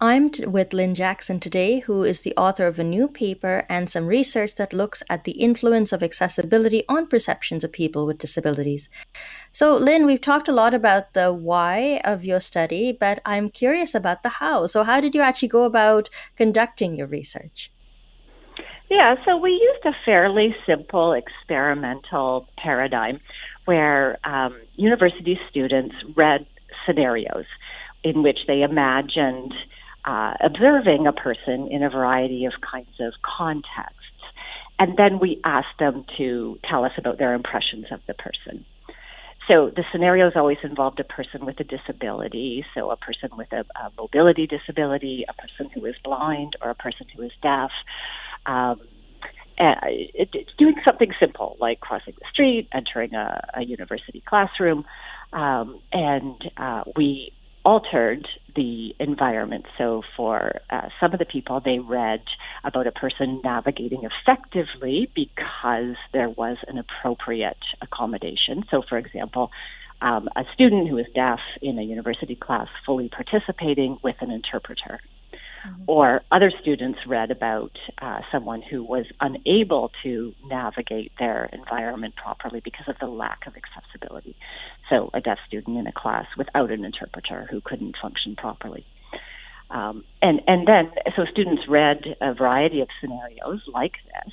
I'm 0.00 0.30
t- 0.30 0.46
with 0.46 0.72
Lynne 0.72 0.94
Jackson 0.94 1.40
today, 1.40 1.80
who 1.80 2.04
is 2.04 2.20
the 2.20 2.34
author 2.36 2.68
of 2.68 2.78
a 2.78 2.84
new 2.84 3.08
paper 3.08 3.66
and 3.68 3.90
some 3.90 4.06
research 4.06 4.54
that 4.54 4.72
looks 4.72 5.02
at 5.10 5.24
the 5.24 5.32
influence 5.32 5.92
of 5.92 6.04
accessibility 6.04 6.84
on 6.88 7.08
perceptions 7.08 7.64
of 7.64 7.72
people 7.72 8.06
with 8.06 8.18
disabilities. 8.18 8.88
So, 9.50 9.76
Lynne, 9.76 10.06
we've 10.06 10.20
talked 10.20 10.46
a 10.46 10.52
lot 10.52 10.72
about 10.72 11.14
the 11.14 11.32
why 11.32 12.00
of 12.04 12.24
your 12.24 12.38
study, 12.38 12.92
but 12.92 13.18
I'm 13.24 13.50
curious 13.50 13.92
about 13.92 14.22
the 14.22 14.28
how. 14.28 14.66
So, 14.66 14.84
how 14.84 15.00
did 15.00 15.16
you 15.16 15.20
actually 15.20 15.48
go 15.48 15.64
about 15.64 16.08
conducting 16.36 16.94
your 16.94 17.08
research? 17.08 17.72
Yeah, 18.88 19.16
so 19.24 19.36
we 19.36 19.50
used 19.50 19.84
a 19.84 19.98
fairly 20.04 20.54
simple 20.64 21.12
experimental 21.12 22.46
paradigm 22.56 23.18
where 23.64 24.16
um, 24.24 24.56
university 24.76 25.40
students 25.50 25.96
read 26.16 26.46
scenarios 26.86 27.46
in 28.04 28.22
which 28.22 28.38
they 28.46 28.62
imagined 28.62 29.52
uh, 30.08 30.32
observing 30.40 31.06
a 31.06 31.12
person 31.12 31.68
in 31.70 31.82
a 31.82 31.90
variety 31.90 32.46
of 32.46 32.54
kinds 32.72 32.98
of 32.98 33.12
contexts. 33.22 33.94
And 34.78 34.96
then 34.96 35.18
we 35.18 35.38
ask 35.44 35.66
them 35.78 36.04
to 36.16 36.58
tell 36.68 36.84
us 36.84 36.92
about 36.96 37.18
their 37.18 37.34
impressions 37.34 37.86
of 37.90 38.00
the 38.06 38.14
person. 38.14 38.64
So 39.48 39.70
the 39.74 39.84
scenarios 39.92 40.32
always 40.34 40.58
involved 40.62 40.98
a 41.00 41.04
person 41.04 41.44
with 41.44 41.60
a 41.60 41.64
disability, 41.64 42.64
so 42.74 42.90
a 42.90 42.96
person 42.96 43.30
with 43.36 43.52
a, 43.52 43.64
a 43.76 43.90
mobility 43.98 44.46
disability, 44.46 45.24
a 45.28 45.34
person 45.34 45.70
who 45.74 45.84
is 45.84 45.94
blind, 46.02 46.56
or 46.62 46.70
a 46.70 46.74
person 46.74 47.06
who 47.14 47.22
is 47.22 47.32
deaf. 47.42 47.70
Um, 48.46 48.80
it, 49.58 50.30
it's 50.32 50.52
doing 50.56 50.76
something 50.86 51.12
simple 51.20 51.56
like 51.60 51.80
crossing 51.80 52.14
the 52.18 52.26
street, 52.32 52.68
entering 52.72 53.14
a, 53.14 53.46
a 53.54 53.62
university 53.62 54.22
classroom, 54.26 54.86
um, 55.32 55.80
and 55.92 56.50
uh, 56.56 56.84
we 56.96 57.32
altered 57.64 58.26
the 58.56 58.94
environment. 58.98 59.66
So 59.76 60.02
for 60.16 60.60
uh, 60.70 60.88
some 61.00 61.12
of 61.12 61.18
the 61.18 61.24
people, 61.24 61.60
they 61.64 61.78
read 61.78 62.22
about 62.64 62.86
a 62.86 62.92
person 62.92 63.40
navigating 63.44 64.02
effectively 64.04 65.10
because 65.14 65.96
there 66.12 66.28
was 66.28 66.56
an 66.66 66.78
appropriate 66.78 67.58
accommodation. 67.80 68.64
So, 68.70 68.82
for 68.88 68.98
example, 68.98 69.50
um, 70.00 70.28
a 70.36 70.44
student 70.54 70.88
who 70.88 70.98
is 70.98 71.06
deaf 71.14 71.40
in 71.60 71.78
a 71.78 71.82
university 71.82 72.36
class 72.36 72.68
fully 72.86 73.08
participating 73.08 73.98
with 74.02 74.16
an 74.20 74.30
interpreter. 74.30 75.00
Mm-hmm. 75.66 75.82
Or 75.86 76.22
other 76.30 76.52
students 76.60 77.00
read 77.06 77.30
about 77.30 77.72
uh, 78.00 78.20
someone 78.30 78.62
who 78.62 78.84
was 78.84 79.06
unable 79.20 79.90
to 80.02 80.32
navigate 80.46 81.12
their 81.18 81.48
environment 81.52 82.14
properly 82.16 82.60
because 82.62 82.88
of 82.88 82.96
the 83.00 83.06
lack 83.06 83.46
of 83.46 83.54
accessibility. 83.56 84.36
So, 84.88 85.10
a 85.14 85.20
deaf 85.20 85.38
student 85.46 85.78
in 85.78 85.86
a 85.86 85.92
class 85.92 86.26
without 86.36 86.70
an 86.70 86.84
interpreter 86.84 87.48
who 87.50 87.60
couldn't 87.60 87.96
function 88.00 88.36
properly. 88.36 88.86
Um, 89.70 90.04
and 90.22 90.40
and 90.46 90.66
then 90.66 90.90
so 91.14 91.24
students 91.30 91.62
read 91.68 92.16
a 92.20 92.32
variety 92.32 92.80
of 92.80 92.88
scenarios 93.00 93.60
like 93.72 93.92
this, 94.06 94.32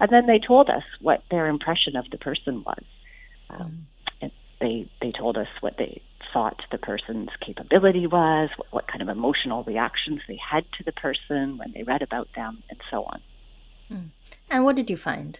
and 0.00 0.10
then 0.10 0.26
they 0.26 0.38
told 0.38 0.70
us 0.70 0.84
what 1.00 1.22
their 1.30 1.48
impression 1.48 1.96
of 1.96 2.08
the 2.10 2.16
person 2.16 2.64
was. 2.64 2.82
Um, 3.50 3.86
and 4.22 4.30
they 4.60 4.88
they 5.02 5.12
told 5.12 5.36
us 5.36 5.48
what 5.60 5.74
they 5.76 6.00
thought 6.32 6.62
the 6.70 6.78
person's 6.78 7.30
capability 7.44 8.06
was, 8.06 8.50
what, 8.56 8.72
what 8.72 8.88
kind 8.88 9.02
of 9.02 9.08
emotional 9.08 9.64
reactions 9.64 10.20
they 10.28 10.38
had 10.38 10.64
to 10.78 10.84
the 10.84 10.92
person 10.92 11.58
when 11.58 11.72
they 11.74 11.82
read 11.82 12.02
about 12.02 12.28
them, 12.34 12.62
and 12.68 12.78
so 12.90 13.04
on. 13.04 13.20
Hmm. 13.88 14.06
And 14.50 14.64
what 14.64 14.76
did 14.76 14.90
you 14.90 14.96
find? 14.96 15.38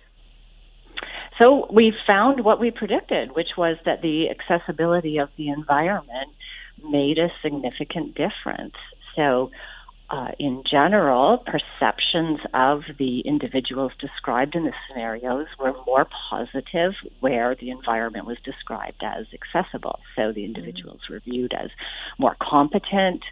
So 1.39 1.67
we 1.73 1.95
found 2.09 2.45
what 2.45 2.61
we 2.61 2.71
predicted, 2.71 3.35
which 3.35 3.57
was 3.57 3.77
that 3.87 4.03
the 4.03 4.29
accessibility 4.29 5.19
of 5.19 5.31
the 5.37 5.49
environment 5.49 6.31
made 6.85 7.19
a 7.19 7.31
significant 7.43 8.15
difference. 8.15 8.75
So 9.17 9.51
uh, 10.11 10.29
in 10.41 10.65
general, 10.69 11.39
perceptions 11.39 12.41
of 12.53 12.83
the 12.99 13.21
individuals 13.21 13.93
described 14.01 14.57
in 14.57 14.65
the 14.65 14.73
scenarios 14.89 15.47
were 15.59 15.73
more 15.87 16.07
positive 16.29 16.95
where 17.21 17.55
the 17.55 17.71
environment 17.71 18.27
was 18.27 18.37
described 18.45 19.03
as 19.03 19.27
accessible. 19.33 20.01
So 20.17 20.33
the 20.33 20.45
individuals 20.45 21.01
were 21.09 21.21
viewed 21.21 21.53
as 21.55 21.71
more 22.19 22.37
competent, 22.43 23.23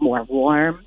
more 0.00 0.22
warm, 0.22 0.86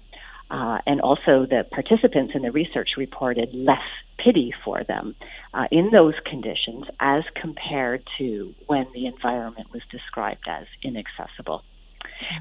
uh, 0.50 0.80
and 0.88 1.00
also 1.02 1.46
the 1.46 1.64
participants 1.72 2.34
in 2.36 2.42
the 2.42 2.52
research 2.52 2.90
reported 2.98 3.50
less 3.54 3.78
pity 4.18 4.52
for 4.64 4.84
them 4.84 5.16
uh, 5.54 5.66
in 5.72 5.92
those 5.92 6.14
conditions 6.26 6.86
as 7.00 7.24
compared 7.40 8.04
to 8.18 8.54
when 8.66 8.88
the 8.94 9.06
environment 9.06 9.68
was 9.72 9.82
described 9.92 10.48
as 10.48 10.66
inaccessible. 10.84 11.64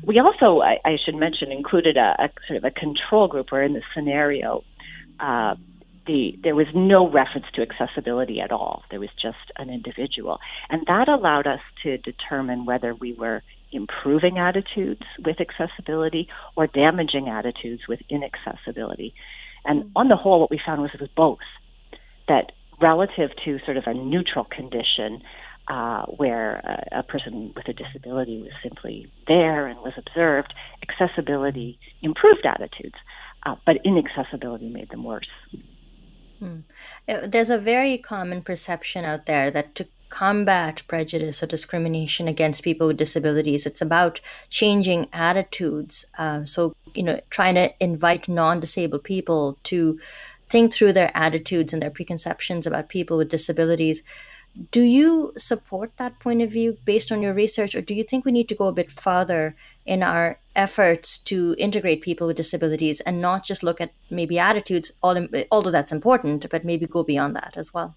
We 0.04 0.18
also, 0.18 0.60
I, 0.60 0.78
I 0.84 0.96
should 1.04 1.14
mention, 1.14 1.50
included 1.52 1.96
a, 1.96 2.14
a, 2.18 2.30
sort 2.46 2.58
of 2.58 2.64
a 2.64 2.70
control 2.70 3.28
group 3.28 3.50
where 3.50 3.62
in 3.62 3.72
the 3.72 3.82
scenario, 3.94 4.64
uh, 5.20 5.54
the 6.06 6.38
there 6.42 6.54
was 6.54 6.66
no 6.74 7.10
reference 7.10 7.46
to 7.54 7.62
accessibility 7.62 8.40
at 8.40 8.52
all. 8.52 8.82
There 8.90 9.00
was 9.00 9.08
just 9.20 9.50
an 9.56 9.70
individual, 9.70 10.38
and 10.68 10.82
that 10.86 11.08
allowed 11.08 11.46
us 11.46 11.60
to 11.82 11.96
determine 11.98 12.66
whether 12.66 12.94
we 12.94 13.14
were 13.14 13.42
improving 13.72 14.38
attitudes 14.38 15.02
with 15.24 15.36
accessibility 15.40 16.28
or 16.56 16.66
damaging 16.66 17.28
attitudes 17.28 17.82
with 17.88 18.00
inaccessibility. 18.08 19.14
And 19.64 19.90
on 19.96 20.08
the 20.08 20.16
whole, 20.16 20.40
what 20.40 20.50
we 20.50 20.60
found 20.64 20.82
was 20.82 20.90
it 20.94 21.00
was 21.00 21.10
both. 21.16 21.38
That 22.28 22.52
relative 22.80 23.30
to 23.44 23.58
sort 23.64 23.76
of 23.76 23.84
a 23.86 23.94
neutral 23.94 24.44
condition, 24.44 25.22
uh, 25.68 26.04
where 26.06 26.56
a, 26.92 26.98
a, 26.98 27.02
person 27.02 27.52
with 27.56 27.66
a 27.68 27.72
disability 27.72 28.42
was 28.42 28.52
simply 28.62 29.10
there 29.26 29.66
and 29.66 29.78
was 29.80 29.94
observed, 29.96 30.52
accessibility 30.82 31.78
improved 32.02 32.44
attitudes, 32.44 32.96
uh, 33.46 33.54
but 33.64 33.76
inaccessibility 33.84 34.68
made 34.68 34.90
them 34.90 35.04
worse. 35.04 35.28
Hmm. 36.38 36.60
Uh, 37.08 37.26
there's 37.26 37.50
a 37.50 37.58
very 37.58 37.96
common 37.96 38.42
perception 38.42 39.04
out 39.04 39.26
there 39.26 39.50
that 39.50 39.74
to 39.76 39.88
combat 40.14 40.82
prejudice 40.86 41.42
or 41.42 41.46
discrimination 41.46 42.28
against 42.28 42.62
people 42.62 42.86
with 42.86 42.96
disabilities, 42.96 43.66
it's 43.66 43.80
about 43.80 44.20
changing 44.48 45.08
attitudes. 45.12 46.04
Uh, 46.18 46.44
so, 46.44 46.76
you 46.94 47.02
know, 47.02 47.18
trying 47.30 47.56
to 47.56 47.72
invite 47.80 48.28
non 48.28 48.60
disabled 48.60 49.02
people 49.02 49.58
to 49.64 49.98
think 50.46 50.72
through 50.72 50.92
their 50.92 51.10
attitudes 51.14 51.72
and 51.72 51.82
their 51.82 51.90
preconceptions 51.90 52.66
about 52.66 52.88
people 52.88 53.16
with 53.16 53.28
disabilities. 53.28 54.02
Do 54.70 54.82
you 54.82 55.32
support 55.36 55.96
that 55.96 56.20
point 56.20 56.40
of 56.40 56.50
view 56.50 56.78
based 56.84 57.10
on 57.10 57.22
your 57.22 57.34
research, 57.34 57.74
or 57.74 57.80
do 57.80 57.92
you 57.92 58.04
think 58.04 58.24
we 58.24 58.30
need 58.30 58.48
to 58.48 58.54
go 58.54 58.68
a 58.68 58.72
bit 58.72 58.90
further 58.90 59.56
in 59.84 60.02
our 60.02 60.38
efforts 60.54 61.18
to 61.18 61.56
integrate 61.58 62.02
people 62.02 62.28
with 62.28 62.36
disabilities 62.36 63.00
and 63.00 63.20
not 63.20 63.44
just 63.44 63.64
look 63.64 63.80
at 63.80 63.92
maybe 64.10 64.38
attitudes, 64.38 64.92
although 65.02 65.70
that's 65.70 65.90
important, 65.90 66.48
but 66.50 66.64
maybe 66.64 66.86
go 66.86 67.02
beyond 67.02 67.34
that 67.34 67.56
as 67.56 67.74
well? 67.74 67.96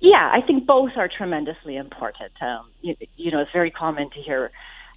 Yeah, 0.00 0.30
I 0.32 0.40
think 0.40 0.66
both 0.66 0.92
are 0.96 1.08
tremendously 1.08 1.76
important. 1.76 2.32
Um, 2.40 2.70
you, 2.80 2.96
you 3.16 3.30
know, 3.30 3.40
it's 3.40 3.52
very 3.52 3.70
common 3.70 4.08
to 4.10 4.22
hear 4.22 4.50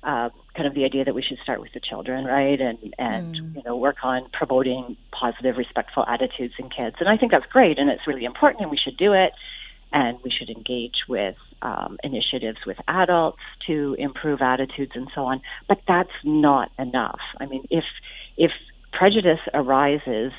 uh, 0.04 0.30
kind 0.56 0.68
of 0.68 0.74
the 0.74 0.86
idea 0.86 1.04
that 1.04 1.14
we 1.14 1.22
should 1.22 1.38
start 1.44 1.60
with 1.62 1.74
the 1.74 1.80
children, 1.80 2.26
right, 2.26 2.60
and 2.60 2.80
and 2.98 3.36
mm. 3.36 3.56
you 3.56 3.62
know 3.64 3.78
work 3.78 3.98
on 4.04 4.28
promoting 4.34 4.98
positive, 5.12 5.58
respectful 5.58 6.04
attitudes 6.08 6.54
in 6.58 6.70
kids. 6.70 6.96
And 7.00 7.08
I 7.08 7.18
think 7.18 7.32
that's 7.32 7.46
great, 7.52 7.78
and 7.78 7.90
it's 7.90 8.08
really 8.08 8.26
important, 8.26 8.62
and 8.62 8.72
we 8.72 8.78
should 8.78 8.98
do 8.98 9.14
it 9.14 9.34
and 9.92 10.18
we 10.24 10.32
should 10.32 10.50
engage 10.50 11.04
with 11.08 11.36
um, 11.62 11.98
initiatives 12.04 12.60
with 12.66 12.78
adults 12.88 13.40
to 13.68 13.96
improve 14.00 14.42
attitudes 14.42 14.94
and 14.96 15.10
so 15.14 15.26
on. 15.26 15.42
But 15.68 15.82
that's 15.88 16.10
not 16.24 16.72
enough. 16.80 17.20
I 17.40 17.46
mean, 17.46 17.66
if 17.70 17.84
if 18.38 18.52
prejudice 18.92 19.40
arises 19.54 20.34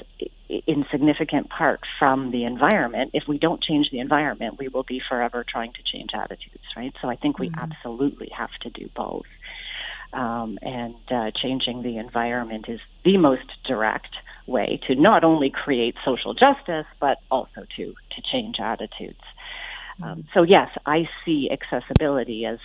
in 0.66 0.84
significant 0.90 1.48
part 1.48 1.80
from 1.98 2.30
the 2.30 2.44
environment. 2.44 3.10
If 3.14 3.24
we 3.26 3.38
don't 3.38 3.62
change 3.62 3.90
the 3.90 4.00
environment, 4.00 4.58
we 4.58 4.68
will 4.68 4.82
be 4.82 5.00
forever 5.08 5.44
trying 5.48 5.72
to 5.72 5.82
change 5.82 6.10
attitudes, 6.14 6.64
right? 6.76 6.92
So 7.00 7.08
I 7.08 7.16
think 7.16 7.38
we 7.38 7.48
mm-hmm. 7.48 7.58
absolutely 7.58 8.30
have 8.36 8.50
to 8.62 8.70
do 8.70 8.88
both. 8.94 9.24
Um, 10.12 10.58
and 10.60 10.94
uh, 11.10 11.30
changing 11.34 11.82
the 11.82 11.96
environment 11.96 12.66
is 12.68 12.80
the 13.02 13.16
most 13.16 13.46
direct 13.66 14.14
way 14.46 14.78
to 14.88 14.94
not 14.94 15.24
only 15.24 15.48
create 15.50 15.94
social 16.04 16.34
justice, 16.34 16.86
but 17.00 17.18
also 17.30 17.64
to, 17.76 17.84
to 17.86 18.22
change 18.30 18.56
attitudes. 18.60 19.20
Um, 20.02 20.24
so, 20.34 20.42
yes, 20.42 20.68
I 20.86 21.08
see 21.24 21.50
accessibility 21.50 22.44
as 22.46 22.58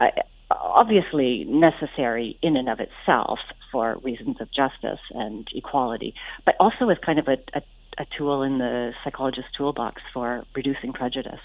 uh, 0.00 0.06
obviously 0.50 1.44
necessary 1.44 2.38
in 2.42 2.56
and 2.56 2.68
of 2.68 2.78
itself 2.80 3.38
for 3.70 3.98
reasons 4.02 4.36
of 4.40 4.48
justice 4.52 5.00
and 5.10 5.46
equality, 5.54 6.14
but 6.44 6.54
also 6.60 6.88
as 6.88 6.98
kind 7.04 7.18
of 7.18 7.28
a, 7.28 7.36
a, 7.54 7.62
a 7.98 8.06
tool 8.16 8.42
in 8.42 8.58
the 8.58 8.92
psychologist's 9.04 9.50
toolbox 9.56 10.02
for 10.12 10.44
reducing 10.54 10.92
prejudice. 10.92 11.40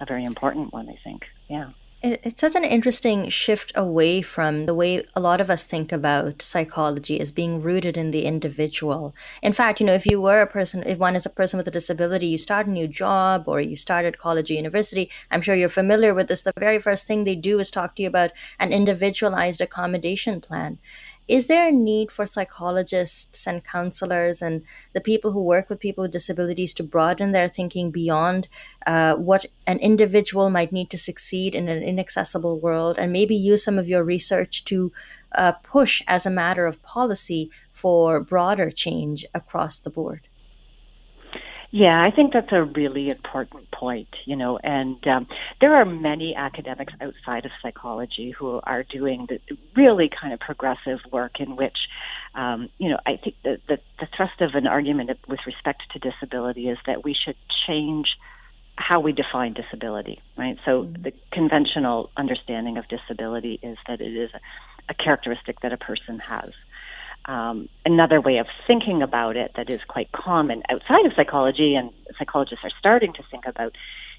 A 0.00 0.06
very 0.06 0.24
important 0.24 0.72
one, 0.72 0.88
I 0.88 0.98
think. 1.04 1.22
Yeah 1.48 1.70
it's 2.04 2.40
such 2.42 2.54
an 2.54 2.64
interesting 2.64 3.30
shift 3.30 3.72
away 3.74 4.20
from 4.20 4.66
the 4.66 4.74
way 4.74 5.06
a 5.16 5.20
lot 5.20 5.40
of 5.40 5.48
us 5.48 5.64
think 5.64 5.90
about 5.90 6.42
psychology 6.42 7.18
as 7.18 7.32
being 7.32 7.62
rooted 7.62 7.96
in 7.96 8.10
the 8.10 8.26
individual. 8.26 9.14
In 9.40 9.54
fact, 9.54 9.80
you 9.80 9.86
know, 9.86 9.94
if 9.94 10.04
you 10.04 10.20
were 10.20 10.42
a 10.42 10.46
person, 10.46 10.82
if 10.84 10.98
one 10.98 11.16
is 11.16 11.24
a 11.24 11.30
person 11.30 11.56
with 11.56 11.66
a 11.66 11.70
disability, 11.70 12.26
you 12.26 12.36
start 12.36 12.66
a 12.66 12.70
new 12.70 12.86
job 12.86 13.44
or 13.46 13.58
you 13.58 13.74
start 13.74 14.04
at 14.04 14.18
college 14.18 14.50
or 14.50 14.54
university, 14.54 15.08
I'm 15.30 15.40
sure 15.40 15.54
you're 15.54 15.70
familiar 15.70 16.12
with 16.12 16.28
this. 16.28 16.42
The 16.42 16.52
very 16.58 16.78
first 16.78 17.06
thing 17.06 17.24
they 17.24 17.36
do 17.36 17.58
is 17.58 17.70
talk 17.70 17.96
to 17.96 18.02
you 18.02 18.08
about 18.08 18.32
an 18.58 18.70
individualized 18.70 19.62
accommodation 19.62 20.42
plan 20.42 20.78
is 21.26 21.46
there 21.46 21.68
a 21.68 21.72
need 21.72 22.10
for 22.10 22.26
psychologists 22.26 23.46
and 23.46 23.64
counselors 23.64 24.42
and 24.42 24.62
the 24.92 25.00
people 25.00 25.32
who 25.32 25.42
work 25.42 25.70
with 25.70 25.80
people 25.80 26.02
with 26.02 26.10
disabilities 26.10 26.74
to 26.74 26.82
broaden 26.82 27.32
their 27.32 27.48
thinking 27.48 27.90
beyond 27.90 28.48
uh, 28.86 29.14
what 29.14 29.46
an 29.66 29.78
individual 29.78 30.50
might 30.50 30.72
need 30.72 30.90
to 30.90 30.98
succeed 30.98 31.54
in 31.54 31.68
an 31.68 31.82
inaccessible 31.82 32.58
world 32.58 32.98
and 32.98 33.12
maybe 33.12 33.34
use 33.34 33.64
some 33.64 33.78
of 33.78 33.88
your 33.88 34.04
research 34.04 34.64
to 34.64 34.92
uh, 35.32 35.52
push 35.52 36.02
as 36.06 36.26
a 36.26 36.30
matter 36.30 36.66
of 36.66 36.82
policy 36.82 37.50
for 37.72 38.20
broader 38.20 38.70
change 38.70 39.24
across 39.34 39.80
the 39.80 39.90
board? 39.90 40.28
Yeah, 41.76 42.00
I 42.00 42.14
think 42.14 42.32
that's 42.32 42.52
a 42.52 42.62
really 42.62 43.10
important 43.10 43.68
point, 43.72 44.06
you 44.26 44.36
know, 44.36 44.58
and 44.58 45.04
um, 45.08 45.26
there 45.60 45.74
are 45.74 45.84
many 45.84 46.32
academics 46.32 46.92
outside 47.00 47.44
of 47.44 47.50
psychology 47.60 48.30
who 48.30 48.60
are 48.62 48.84
doing 48.84 49.26
the 49.28 49.40
really 49.74 50.08
kind 50.08 50.32
of 50.32 50.38
progressive 50.38 51.00
work 51.10 51.40
in 51.40 51.56
which, 51.56 51.76
um, 52.36 52.68
you 52.78 52.90
know, 52.90 53.00
I 53.04 53.16
think 53.16 53.34
the, 53.42 53.58
the, 53.66 53.80
the 53.98 54.06
thrust 54.16 54.40
of 54.40 54.54
an 54.54 54.68
argument 54.68 55.10
with 55.26 55.40
respect 55.44 55.82
to 55.94 55.98
disability 55.98 56.68
is 56.68 56.78
that 56.86 57.02
we 57.02 57.12
should 57.12 57.34
change 57.66 58.06
how 58.76 59.00
we 59.00 59.10
define 59.10 59.54
disability, 59.54 60.20
right? 60.36 60.56
So 60.64 60.84
mm-hmm. 60.84 61.02
the 61.02 61.12
conventional 61.32 62.08
understanding 62.16 62.78
of 62.78 62.86
disability 62.86 63.58
is 63.64 63.78
that 63.88 64.00
it 64.00 64.14
is 64.14 64.30
a, 64.32 64.40
a 64.90 64.94
characteristic 64.94 65.58
that 65.62 65.72
a 65.72 65.76
person 65.76 66.20
has. 66.20 66.52
Um, 67.26 67.68
another 67.86 68.20
way 68.20 68.36
of 68.38 68.46
thinking 68.66 69.02
about 69.02 69.36
it 69.36 69.52
that 69.56 69.70
is 69.70 69.80
quite 69.88 70.12
common 70.12 70.62
outside 70.68 71.06
of 71.06 71.12
psychology 71.16 71.74
and 71.74 71.90
psychologists 72.18 72.64
are 72.64 72.72
starting 72.78 73.14
to 73.14 73.22
think 73.30 73.46
about 73.46 73.74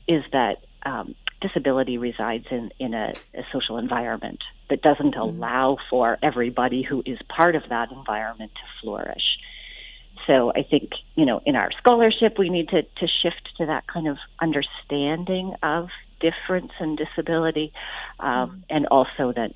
is 0.07 0.23
that 0.31 0.65
um, 0.83 1.15
disability 1.41 1.97
resides 1.97 2.45
in, 2.49 2.71
in 2.79 2.93
a, 2.93 3.13
a, 3.33 3.43
social 3.51 3.77
environment 3.77 4.43
that 4.69 4.81
doesn't 4.81 5.15
mm-hmm. 5.15 5.37
allow 5.37 5.77
for 5.89 6.17
everybody 6.23 6.83
who 6.83 7.03
is 7.05 7.17
part 7.27 7.55
of 7.55 7.63
that 7.69 7.91
environment 7.91 8.51
to 8.55 8.61
flourish. 8.81 9.37
So 10.27 10.51
I 10.55 10.63
think, 10.63 10.91
you 11.15 11.25
know, 11.25 11.41
in 11.45 11.55
our 11.55 11.71
scholarship, 11.77 12.39
we 12.39 12.49
need 12.49 12.69
to, 12.69 12.81
to 12.81 13.07
shift 13.07 13.49
to 13.57 13.65
that 13.67 13.85
kind 13.87 14.07
of 14.07 14.17
understanding 14.39 15.53
of 15.61 15.89
difference 16.19 16.71
and 16.79 16.97
disability, 16.97 17.71
um, 18.19 18.27
mm-hmm. 18.29 18.59
and 18.69 18.87
also 18.87 19.33
that 19.35 19.51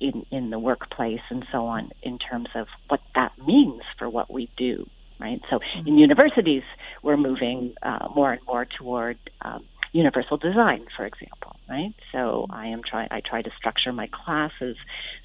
in 0.00 0.26
in 0.30 0.50
the 0.50 0.58
workplace 0.58 1.20
and 1.30 1.44
so 1.52 1.66
on, 1.66 1.90
in 2.02 2.18
terms 2.18 2.48
of 2.54 2.66
what 2.88 3.00
that 3.14 3.32
means 3.46 3.82
for 3.98 4.08
what 4.08 4.32
we 4.32 4.50
do. 4.56 4.86
Right. 5.18 5.40
So 5.50 5.56
mm-hmm. 5.56 5.86
in 5.86 5.98
universities, 5.98 6.62
we're 7.02 7.18
moving 7.18 7.74
uh, 7.82 8.08
more 8.14 8.32
and 8.32 8.40
more 8.46 8.64
toward 8.64 9.18
um, 9.42 9.64
universal 9.92 10.38
design, 10.38 10.86
for 10.96 11.04
example. 11.04 11.56
Right. 11.68 11.94
So 12.12 12.46
I 12.50 12.68
am 12.68 12.82
trying. 12.88 13.08
I 13.10 13.20
try 13.20 13.42
to 13.42 13.50
structure 13.56 13.92
my 13.92 14.08
classes 14.08 14.76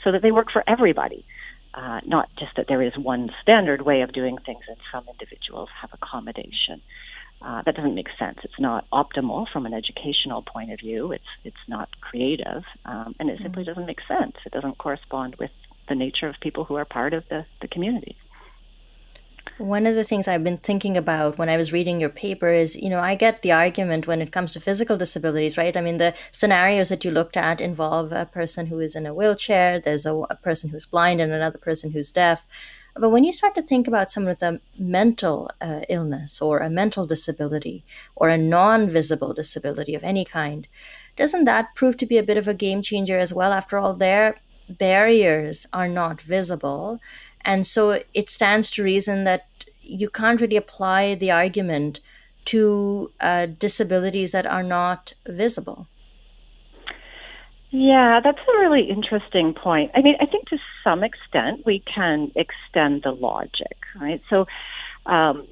so 0.03 0.11
that 0.11 0.21
they 0.21 0.31
work 0.31 0.47
for 0.51 0.63
everybody. 0.67 1.25
Uh, 1.73 1.99
not 2.05 2.29
just 2.39 2.55
that 2.55 2.67
there 2.69 2.81
is 2.81 2.93
one 2.97 3.29
standard 3.41 3.81
way 3.81 3.99
of 4.01 4.13
doing 4.13 4.37
things 4.45 4.61
and 4.69 4.77
some 4.93 5.03
individuals 5.09 5.67
have 5.81 5.89
accommodation. 5.91 6.81
Uh, 7.41 7.61
that 7.63 7.75
doesn't 7.75 7.93
make 7.93 8.07
sense. 8.17 8.39
It's 8.43 8.59
not 8.59 8.89
optimal 8.91 9.45
from 9.51 9.65
an 9.65 9.73
educational 9.73 10.41
point 10.41 10.71
of 10.71 10.79
view. 10.79 11.11
It's 11.11 11.23
it's 11.43 11.65
not 11.67 11.89
creative, 12.01 12.63
um, 12.85 13.13
and 13.19 13.29
it 13.29 13.39
simply 13.41 13.63
mm. 13.63 13.67
doesn't 13.67 13.85
make 13.85 13.99
sense. 14.07 14.35
It 14.45 14.51
doesn't 14.51 14.77
correspond 14.77 15.35
with 15.35 15.51
the 15.87 15.95
nature 15.95 16.27
of 16.27 16.35
people 16.41 16.63
who 16.63 16.75
are 16.75 16.85
part 16.85 17.13
of 17.13 17.23
the, 17.29 17.45
the 17.61 17.67
community. 17.67 18.15
One 19.57 19.85
of 19.85 19.95
the 19.95 20.03
things 20.03 20.27
I've 20.27 20.43
been 20.43 20.57
thinking 20.57 20.97
about 20.97 21.37
when 21.37 21.47
I 21.47 21.55
was 21.55 21.71
reading 21.71 22.01
your 22.01 22.09
paper 22.09 22.49
is, 22.49 22.75
you 22.75 22.89
know, 22.89 22.99
I 22.99 23.15
get 23.15 23.41
the 23.41 23.53
argument 23.53 24.05
when 24.05 24.21
it 24.21 24.31
comes 24.31 24.51
to 24.51 24.59
physical 24.59 24.97
disabilities, 24.97 25.57
right? 25.57 25.77
I 25.77 25.81
mean, 25.81 25.97
the 25.97 26.13
scenarios 26.31 26.89
that 26.89 27.05
you 27.05 27.11
looked 27.11 27.37
at 27.37 27.61
involve 27.61 28.11
a 28.11 28.25
person 28.25 28.65
who 28.65 28.79
is 28.79 28.95
in 28.95 29.05
a 29.05 29.13
wheelchair, 29.13 29.79
there's 29.79 30.05
a, 30.05 30.13
a 30.13 30.35
person 30.35 30.71
who's 30.71 30.85
blind, 30.85 31.21
and 31.21 31.31
another 31.31 31.57
person 31.57 31.91
who's 31.91 32.11
deaf. 32.11 32.45
But 32.97 33.09
when 33.09 33.25
you 33.25 33.33
start 33.33 33.55
to 33.55 33.61
think 33.61 33.87
about 33.87 34.09
some 34.09 34.27
of 34.27 34.39
the 34.39 34.61
mental 34.77 35.51
uh, 35.59 35.81
illness 35.89 36.41
or 36.41 36.59
a 36.59 36.69
mental 36.69 37.05
disability 37.05 37.83
or 38.15 38.29
a 38.29 38.37
non 38.37 38.89
visible 38.89 39.33
disability 39.33 39.95
of 39.95 40.03
any 40.03 40.23
kind, 40.23 40.67
doesn't 41.17 41.43
that 41.43 41.75
prove 41.75 41.97
to 41.97 42.05
be 42.05 42.17
a 42.17 42.23
bit 42.23 42.37
of 42.37 42.47
a 42.47 42.53
game 42.53 42.81
changer 42.81 43.19
as 43.19 43.33
well? 43.33 43.51
After 43.51 43.77
all, 43.77 43.93
their 43.95 44.37
barriers 44.69 45.65
are 45.73 45.89
not 45.89 46.21
visible. 46.21 46.99
And 47.41 47.67
so 47.67 48.01
it 48.13 48.29
stands 48.29 48.71
to 48.71 48.83
reason 48.83 49.25
that 49.25 49.47
you 49.81 50.09
can't 50.09 50.41
really 50.41 50.55
apply 50.55 51.15
the 51.15 51.31
argument 51.31 51.99
to 52.45 53.11
uh, 53.19 53.47
disabilities 53.47 54.31
that 54.31 54.45
are 54.45 54.63
not 54.63 55.13
visible. 55.27 55.87
Yeah, 57.77 58.21
that's 58.23 58.39
a 58.39 58.59
really 58.59 58.87
interesting 58.89 59.53
point. 59.53 59.91
I 59.95 60.01
mean, 60.01 60.15
I 60.21 60.25
think 60.27 60.47
to 60.47 60.57
some 60.81 61.03
extent 61.03 61.65
we 61.65 61.83
can 61.93 62.31
extend 62.33 63.03
the 63.03 63.11
logic, 63.11 63.75
right? 63.99 64.21
So, 64.29 64.45
um, 65.05 65.45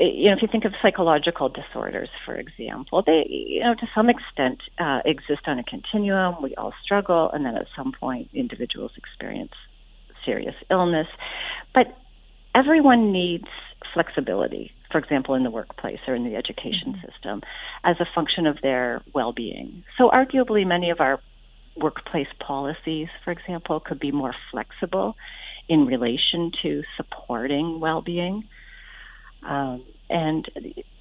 you 0.00 0.30
know, 0.30 0.36
if 0.36 0.42
you 0.42 0.48
think 0.50 0.64
of 0.64 0.72
psychological 0.82 1.48
disorders, 1.48 2.08
for 2.26 2.34
example, 2.34 3.04
they, 3.06 3.24
you 3.28 3.60
know, 3.60 3.74
to 3.76 3.86
some 3.94 4.10
extent 4.10 4.62
uh, 4.80 4.98
exist 5.04 5.42
on 5.46 5.60
a 5.60 5.62
continuum. 5.62 6.42
We 6.42 6.56
all 6.56 6.72
struggle, 6.82 7.30
and 7.32 7.44
then 7.44 7.54
at 7.54 7.66
some 7.76 7.92
point, 7.92 8.30
individuals 8.34 8.90
experience 8.96 9.52
serious 10.26 10.56
illness. 10.72 11.06
But 11.72 11.96
everyone 12.52 13.12
needs 13.12 13.46
flexibility, 13.94 14.72
for 14.90 14.98
example, 14.98 15.36
in 15.36 15.44
the 15.44 15.50
workplace 15.52 16.00
or 16.08 16.16
in 16.16 16.24
the 16.24 16.34
education 16.34 16.94
mm-hmm. 16.94 17.06
system, 17.06 17.42
as 17.84 17.94
a 18.00 18.06
function 18.12 18.48
of 18.48 18.58
their 18.60 19.02
well 19.14 19.32
being. 19.32 19.84
So, 19.98 20.10
arguably, 20.10 20.66
many 20.66 20.90
of 20.90 20.98
our 20.98 21.20
workplace 21.80 22.28
policies, 22.38 23.08
for 23.24 23.30
example, 23.30 23.80
could 23.80 24.00
be 24.00 24.12
more 24.12 24.34
flexible 24.50 25.16
in 25.68 25.86
relation 25.86 26.52
to 26.62 26.82
supporting 26.96 27.80
well 27.80 28.02
being. 28.02 28.44
Um, 29.42 29.84
and 30.08 30.44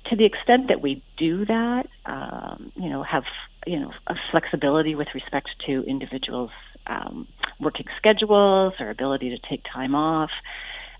to 0.10 0.16
the 0.16 0.26
extent 0.26 0.68
that 0.70 0.82
we 0.82 1.04
do 1.18 1.46
that, 1.46 1.88
um, 2.06 2.72
you 2.76 2.90
know, 2.90 3.04
have 3.04 3.24
you 3.66 3.80
know 3.80 3.92
a 4.08 4.16
flexibility 4.32 4.96
with 4.96 5.08
respect 5.14 5.50
to 5.66 5.84
individuals' 5.84 6.52
um, 6.88 7.28
working 7.60 7.88
schedules 7.98 8.74
or 8.80 8.90
ability 8.90 9.30
to 9.30 9.50
take 9.50 9.64
time 9.72 9.96
off, 9.96 10.32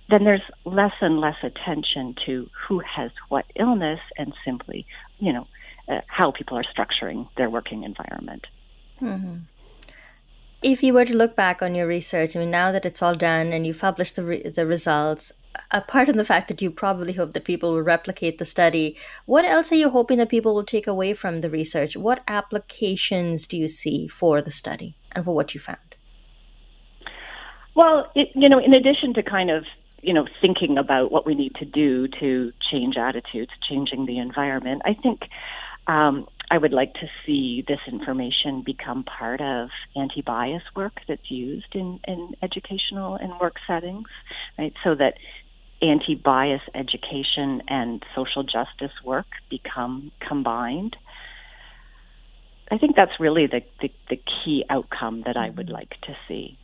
then 0.10 0.24
there's 0.24 0.42
less 0.66 0.94
and 1.02 1.20
less 1.20 1.38
attention 1.44 2.16
to 2.26 2.50
who 2.68 2.80
has 2.80 3.12
what 3.30 3.46
illness 3.56 4.00
and 4.18 4.34
simply, 4.44 4.86
you 5.20 5.32
know, 5.32 5.48
uh, 5.88 6.02
how 6.08 6.32
people 6.32 6.58
are 6.58 6.64
structuring 6.64 7.28
their 7.38 7.50
working 7.50 7.84
environment. 7.84 8.46
Mm-hmm. 9.02 9.38
If 10.62 10.84
you 10.84 10.94
were 10.94 11.06
to 11.06 11.16
look 11.16 11.38
back 11.38 11.62
on 11.62 11.74
your 11.74 11.88
research, 11.88 12.36
I 12.36 12.40
mean, 12.40 12.52
now 12.52 12.74
that 12.74 12.86
it's 12.86 13.02
all 13.02 13.16
done 13.16 13.54
and 13.54 13.66
you've 13.66 13.80
published 13.80 14.18
the, 14.18 14.26
re- 14.26 14.50
the 14.50 14.66
results, 14.66 15.32
apart 15.72 16.10
from 16.10 16.18
the 16.18 16.26
fact 16.26 16.50
that 16.50 16.62
you 16.62 16.70
probably 16.70 17.14
hope 17.14 17.32
that 17.32 17.46
people 17.46 17.72
will 17.72 17.82
replicate 17.82 18.40
the 18.40 18.46
study, 18.46 18.98
what 19.26 19.46
else 19.46 19.72
are 19.72 19.76
you 19.76 19.90
hoping 19.90 20.18
that 20.18 20.28
people 20.28 20.54
will 20.54 20.66
take 20.66 20.86
away 20.86 21.14
from 21.14 21.40
the 21.40 21.50
research? 21.50 21.96
What 21.96 22.24
applications 22.28 23.48
do 23.48 23.56
you 23.56 23.70
see 23.70 24.08
for 24.08 24.42
the 24.42 24.52
study 24.52 24.98
and 25.14 25.24
for 25.24 25.34
what 25.34 25.54
you 25.54 25.62
found? 25.62 25.96
Well, 27.74 28.12
it, 28.14 28.28
you 28.36 28.50
know, 28.50 28.60
in 28.60 28.74
addition 28.74 29.14
to 29.14 29.24
kind 29.24 29.50
of 29.50 29.64
you 30.02 30.14
know 30.14 30.28
thinking 30.42 30.78
about 30.78 31.12
what 31.12 31.26
we 31.26 31.36
need 31.36 31.56
to 31.56 31.66
do 31.66 32.08
to 32.20 32.52
change 32.70 32.98
attitudes, 32.98 33.52
changing 33.70 34.06
the 34.06 34.18
environment, 34.18 34.82
I 34.84 34.94
think 34.94 35.22
um, 35.88 36.28
I 36.52 36.58
would 36.58 36.74
like 36.74 36.94
to 36.96 37.08
see 37.26 37.64
this 37.68 37.80
information 37.88 38.64
become 38.66 39.04
part 39.04 39.40
of 39.40 39.70
anti 39.96 40.22
bias 40.22 40.64
work 40.76 40.94
that's 41.08 41.30
used 41.30 41.74
in, 41.76 42.00
in 42.08 42.34
educational 42.42 43.16
and 43.16 43.34
work 43.40 43.56
settings, 43.68 44.08
right? 44.58 44.74
So 44.84 44.96
that 44.96 45.14
anti 45.82 46.16
bias 46.16 46.62
education 46.74 47.62
and 47.68 48.04
social 48.16 48.44
justice 48.44 48.96
work 49.06 49.28
become 49.50 50.12
combined. 50.28 50.96
I 52.72 52.78
think 52.78 52.96
that's 52.96 53.20
really 53.20 53.48
the, 53.48 53.62
the, 53.82 53.92
the 54.10 54.18
key 54.18 54.64
outcome 54.70 55.24
that 55.26 55.38
I 55.38 55.50
would 55.50 55.68
mm-hmm. 55.68 55.74
like 55.74 55.90
to 56.04 56.16
see. 56.28 56.58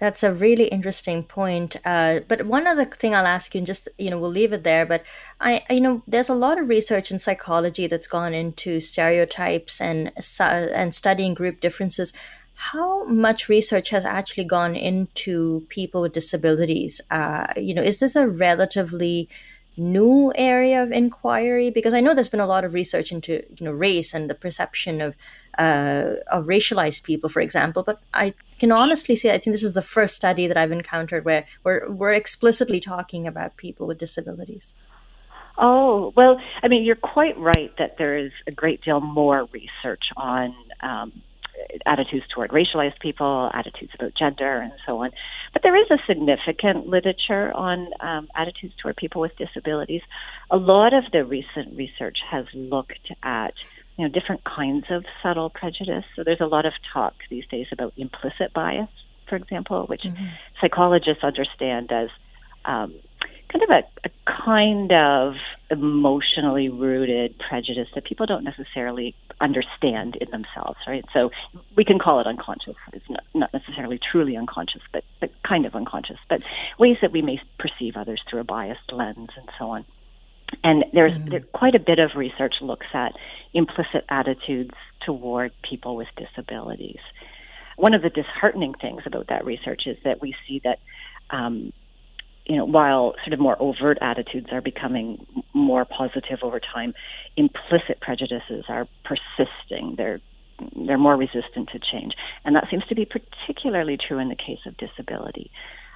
That's 0.00 0.22
a 0.22 0.34
really 0.34 0.64
interesting 0.64 1.22
point. 1.22 1.76
Uh, 1.84 2.20
but 2.26 2.46
one 2.46 2.66
other 2.66 2.84
thing 2.84 3.14
I'll 3.14 3.26
ask 3.26 3.54
you, 3.54 3.60
and 3.60 3.66
just 3.66 3.88
you 3.98 4.10
know, 4.10 4.18
we'll 4.18 4.30
leave 4.30 4.52
it 4.52 4.64
there. 4.64 4.84
But 4.84 5.04
I, 5.40 5.62
you 5.70 5.80
know, 5.80 6.02
there's 6.06 6.28
a 6.28 6.34
lot 6.34 6.58
of 6.58 6.68
research 6.68 7.10
in 7.10 7.18
psychology 7.18 7.86
that's 7.86 8.06
gone 8.06 8.34
into 8.34 8.80
stereotypes 8.80 9.80
and 9.80 10.10
and 10.40 10.94
studying 10.94 11.34
group 11.34 11.60
differences 11.60 12.12
how 12.54 13.04
much 13.04 13.48
research 13.48 13.90
has 13.90 14.04
actually 14.04 14.44
gone 14.44 14.76
into 14.76 15.66
people 15.68 16.02
with 16.02 16.12
disabilities? 16.12 17.00
Uh, 17.10 17.46
you 17.56 17.74
know, 17.74 17.82
is 17.82 17.98
this 17.98 18.14
a 18.14 18.28
relatively 18.28 19.28
new 19.76 20.32
area 20.36 20.82
of 20.82 20.92
inquiry? 20.92 21.70
Because 21.70 21.94
I 21.94 22.00
know 22.00 22.14
there's 22.14 22.28
been 22.28 22.40
a 22.40 22.46
lot 22.46 22.64
of 22.64 22.74
research 22.74 23.12
into 23.12 23.42
you 23.56 23.64
know 23.64 23.72
race 23.72 24.14
and 24.14 24.28
the 24.28 24.34
perception 24.34 25.00
of 25.00 25.16
uh, 25.58 26.14
of 26.30 26.46
racialized 26.46 27.02
people, 27.02 27.28
for 27.28 27.40
example. 27.40 27.82
But 27.82 28.00
I 28.12 28.34
can 28.58 28.72
honestly 28.72 29.16
say 29.16 29.30
I 29.30 29.38
think 29.38 29.54
this 29.54 29.64
is 29.64 29.74
the 29.74 29.82
first 29.82 30.14
study 30.14 30.46
that 30.46 30.56
I've 30.56 30.72
encountered 30.72 31.24
where 31.24 31.46
we're 31.62 31.90
we're 31.90 32.12
explicitly 32.12 32.80
talking 32.80 33.26
about 33.26 33.56
people 33.56 33.86
with 33.86 33.98
disabilities. 33.98 34.74
Oh, 35.56 36.12
well, 36.16 36.40
I 36.62 36.68
mean, 36.68 36.82
you're 36.82 36.96
quite 36.96 37.38
right 37.38 37.72
that 37.78 37.96
there 37.96 38.18
is 38.18 38.32
a 38.46 38.50
great 38.50 38.82
deal 38.82 39.00
more 39.00 39.46
research 39.52 40.02
on 40.16 40.52
um, 40.80 41.22
attitudes 41.86 42.24
toward 42.32 42.50
racialized 42.50 42.98
people, 43.00 43.50
attitudes 43.54 43.92
about 43.94 44.14
gender, 44.14 44.60
and 44.60 44.72
so 44.86 45.02
on. 45.02 45.10
But 45.52 45.62
there 45.62 45.76
is 45.76 45.90
a 45.90 45.98
significant 46.06 46.88
literature 46.88 47.52
on 47.52 47.88
um, 48.00 48.28
attitudes 48.34 48.74
toward 48.80 48.96
people 48.96 49.20
with 49.20 49.36
disabilities. 49.36 50.02
A 50.50 50.56
lot 50.56 50.94
of 50.94 51.04
the 51.12 51.24
recent 51.24 51.76
research 51.76 52.18
has 52.30 52.46
looked 52.54 53.12
at 53.22 53.54
you 53.96 54.06
know 54.06 54.12
different 54.12 54.42
kinds 54.44 54.86
of 54.90 55.04
subtle 55.22 55.50
prejudice. 55.50 56.04
So 56.16 56.24
there's 56.24 56.40
a 56.40 56.46
lot 56.46 56.66
of 56.66 56.72
talk 56.92 57.14
these 57.30 57.46
days 57.46 57.66
about 57.72 57.92
implicit 57.96 58.52
bias, 58.52 58.88
for 59.28 59.36
example, 59.36 59.86
which 59.86 60.02
mm-hmm. 60.02 60.24
psychologists 60.60 61.22
understand 61.22 61.92
as 61.92 62.08
um, 62.64 62.94
kind 63.52 63.62
of 63.62 63.70
a, 63.70 64.08
a 64.08 64.10
kind 64.44 64.92
of 64.92 65.34
emotionally 65.70 66.68
rooted 66.68 67.38
prejudice 67.38 67.88
that 67.94 68.04
people 68.04 68.26
don't 68.26 68.44
necessarily 68.44 69.14
understand 69.40 70.16
in 70.16 70.30
themselves, 70.30 70.78
right? 70.86 71.04
So 71.12 71.30
we 71.76 71.84
can 71.84 71.98
call 71.98 72.20
it 72.20 72.26
unconscious. 72.26 72.74
It's 72.92 73.08
not, 73.08 73.22
not 73.34 73.52
necessarily 73.52 73.98
truly 74.10 74.36
unconscious, 74.36 74.82
but, 74.92 75.04
but 75.20 75.30
kind 75.46 75.66
of 75.66 75.74
unconscious, 75.74 76.18
but 76.28 76.40
ways 76.78 76.96
that 77.02 77.12
we 77.12 77.22
may 77.22 77.40
perceive 77.58 77.94
others 77.96 78.22
through 78.28 78.40
a 78.40 78.44
biased 78.44 78.92
lens 78.92 79.30
and 79.36 79.48
so 79.58 79.70
on. 79.70 79.84
And 80.62 80.84
there's 80.92 81.12
mm-hmm. 81.12 81.30
there, 81.30 81.40
quite 81.52 81.74
a 81.74 81.80
bit 81.80 81.98
of 81.98 82.10
research 82.16 82.54
looks 82.60 82.86
at 82.92 83.12
implicit 83.52 84.04
attitudes 84.08 84.74
toward 85.04 85.52
people 85.68 85.96
with 85.96 86.08
disabilities. 86.16 87.00
One 87.76 87.94
of 87.94 88.02
the 88.02 88.10
disheartening 88.10 88.74
things 88.80 89.02
about 89.06 89.28
that 89.28 89.44
research 89.44 89.82
is 89.86 89.96
that 90.04 90.20
we 90.20 90.34
see 90.46 90.60
that 90.64 90.78
um, 91.30 91.72
you 92.46 92.56
know, 92.56 92.64
while 92.64 93.14
sort 93.24 93.32
of 93.32 93.40
more 93.40 93.56
overt 93.60 93.98
attitudes 94.02 94.48
are 94.52 94.60
becoming 94.60 95.26
more 95.54 95.84
positive 95.84 96.40
over 96.42 96.60
time, 96.60 96.94
implicit 97.36 98.00
prejudices 98.00 98.64
are 98.68 98.86
persisting. 99.04 99.94
They're 99.96 100.20
they're 100.86 100.98
more 100.98 101.16
resistant 101.16 101.70
to 101.72 101.80
change, 101.80 102.14
and 102.44 102.54
that 102.54 102.68
seems 102.70 102.84
to 102.86 102.94
be 102.94 103.04
particularly 103.04 103.96
true 103.96 104.18
in 104.18 104.28
the 104.28 104.36
case 104.36 104.60
of 104.66 104.76
disability. 104.76 105.50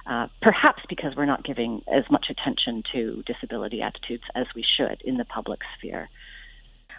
Uh, 0.05 0.27
perhaps 0.41 0.83
because 0.89 1.15
we're 1.15 1.25
not 1.25 1.45
giving 1.45 1.81
as 1.87 2.03
much 2.09 2.25
attention 2.29 2.83
to 2.91 3.23
disability 3.25 3.81
attitudes 3.81 4.23
as 4.35 4.47
we 4.55 4.65
should 4.77 5.01
in 5.05 5.17
the 5.17 5.25
public 5.25 5.59
sphere. 5.77 6.09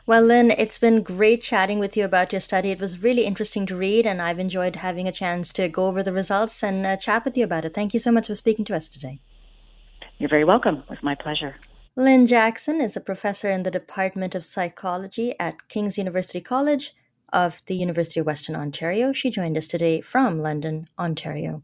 Well, 0.07 0.23
Lynne, 0.23 0.53
it's 0.53 0.79
been 0.79 1.03
great 1.03 1.43
chatting 1.43 1.79
with 1.79 1.97
you 1.97 2.05
about 2.05 2.33
your 2.33 2.41
study. 2.41 2.71
It 2.71 2.81
was 2.81 3.03
really 3.03 3.25
interesting 3.25 3.67
to 3.67 3.77
read, 3.77 4.07
and 4.07 4.23
I've 4.23 4.39
enjoyed 4.39 4.77
having 4.77 5.09
a 5.09 5.13
chance 5.13 5.53
to 5.55 5.69
go 5.69 5.89
over 5.89 6.03
the 6.03 6.13
results 6.13 6.63
and 6.63 6.87
uh, 6.87 6.97
chat 6.97 7.25
with 7.25 7.37
you 7.37 7.45
about 7.45 7.65
it. 7.65 7.75
Thank 7.75 7.93
you 7.93 8.01
so 8.01 8.13
much 8.13 8.29
for 8.29 8.35
speaking 8.35 8.65
to 8.67 8.77
us 8.77 8.89
today. 8.89 9.19
You're 10.21 10.29
very 10.29 10.45
welcome. 10.45 10.77
It 10.77 10.91
was 10.91 11.03
my 11.03 11.15
pleasure. 11.15 11.57
Lynne 11.97 12.27
Jackson 12.27 12.79
is 12.83 12.95
a 12.95 13.01
professor 13.01 13.51
in 13.51 13.63
the 13.63 13.71
Department 13.71 14.35
of 14.35 14.45
Psychology 14.45 15.35
at 15.41 15.67
King's 15.69 15.97
University 15.97 16.43
College 16.43 16.95
of 17.33 17.63
the 17.65 17.75
University 17.75 18.21
of 18.21 18.27
Western 18.27 18.55
Ontario. 18.55 19.15
She 19.15 19.31
joined 19.31 19.57
us 19.57 19.67
today 19.67 20.03
from 20.03 20.43
London, 20.43 20.89
Ontario. 20.99 21.63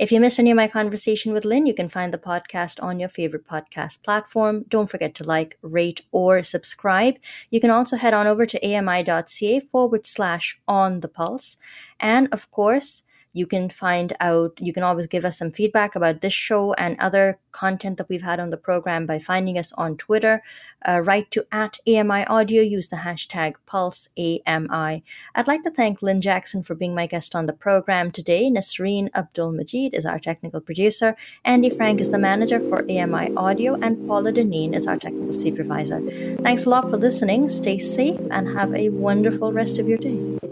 If 0.00 0.10
you 0.10 0.18
missed 0.18 0.40
any 0.40 0.50
of 0.50 0.56
my 0.56 0.66
conversation 0.66 1.32
with 1.32 1.44
Lynne, 1.44 1.66
you 1.66 1.74
can 1.74 1.88
find 1.88 2.12
the 2.12 2.18
podcast 2.18 2.82
on 2.82 2.98
your 2.98 3.08
favorite 3.08 3.46
podcast 3.46 4.02
platform. 4.02 4.64
Don't 4.68 4.90
forget 4.90 5.14
to 5.16 5.24
like, 5.24 5.58
rate, 5.62 6.00
or 6.10 6.42
subscribe. 6.42 7.18
You 7.50 7.60
can 7.60 7.70
also 7.70 7.96
head 7.96 8.14
on 8.14 8.26
over 8.26 8.46
to 8.46 8.66
ami.ca 8.66 9.60
forward 9.60 10.08
slash 10.08 10.60
on 10.66 11.00
the 11.00 11.08
pulse. 11.08 11.56
And 12.00 12.28
of 12.32 12.50
course, 12.50 13.04
you 13.32 13.46
can 13.46 13.68
find 13.68 14.12
out, 14.20 14.58
you 14.60 14.72
can 14.72 14.82
always 14.82 15.06
give 15.06 15.24
us 15.24 15.38
some 15.38 15.50
feedback 15.50 15.94
about 15.94 16.20
this 16.20 16.32
show 16.32 16.74
and 16.74 16.96
other 17.00 17.38
content 17.52 17.98
that 17.98 18.08
we've 18.08 18.22
had 18.22 18.40
on 18.40 18.50
the 18.50 18.56
program 18.56 19.06
by 19.06 19.18
finding 19.18 19.58
us 19.58 19.72
on 19.74 19.96
Twitter. 19.96 20.42
Uh, 20.86 21.00
write 21.00 21.30
to 21.30 21.46
at 21.52 21.78
AMI 21.86 22.24
Audio, 22.26 22.62
use 22.62 22.88
the 22.88 22.96
hashtag 22.96 23.54
PulseAMI. 23.66 25.02
I'd 25.34 25.48
like 25.48 25.62
to 25.62 25.70
thank 25.70 26.02
Lynne 26.02 26.20
Jackson 26.20 26.62
for 26.62 26.74
being 26.74 26.94
my 26.94 27.06
guest 27.06 27.34
on 27.34 27.46
the 27.46 27.52
program 27.52 28.10
today. 28.10 28.50
Nasreen 28.50 29.08
Abdul 29.14 29.52
Majid 29.52 29.94
is 29.94 30.04
our 30.04 30.18
technical 30.18 30.60
producer. 30.60 31.16
Andy 31.44 31.70
Frank 31.70 32.00
is 32.00 32.10
the 32.10 32.18
manager 32.18 32.60
for 32.60 32.82
AMI 32.90 33.34
Audio, 33.36 33.74
and 33.74 34.06
Paula 34.06 34.32
Deneen 34.32 34.74
is 34.74 34.86
our 34.86 34.96
technical 34.96 35.32
supervisor. 35.32 36.00
Thanks 36.42 36.66
a 36.66 36.70
lot 36.70 36.90
for 36.90 36.96
listening. 36.96 37.48
Stay 37.48 37.78
safe 37.78 38.20
and 38.30 38.48
have 38.56 38.74
a 38.74 38.88
wonderful 38.90 39.52
rest 39.52 39.78
of 39.78 39.88
your 39.88 39.98
day. 39.98 40.51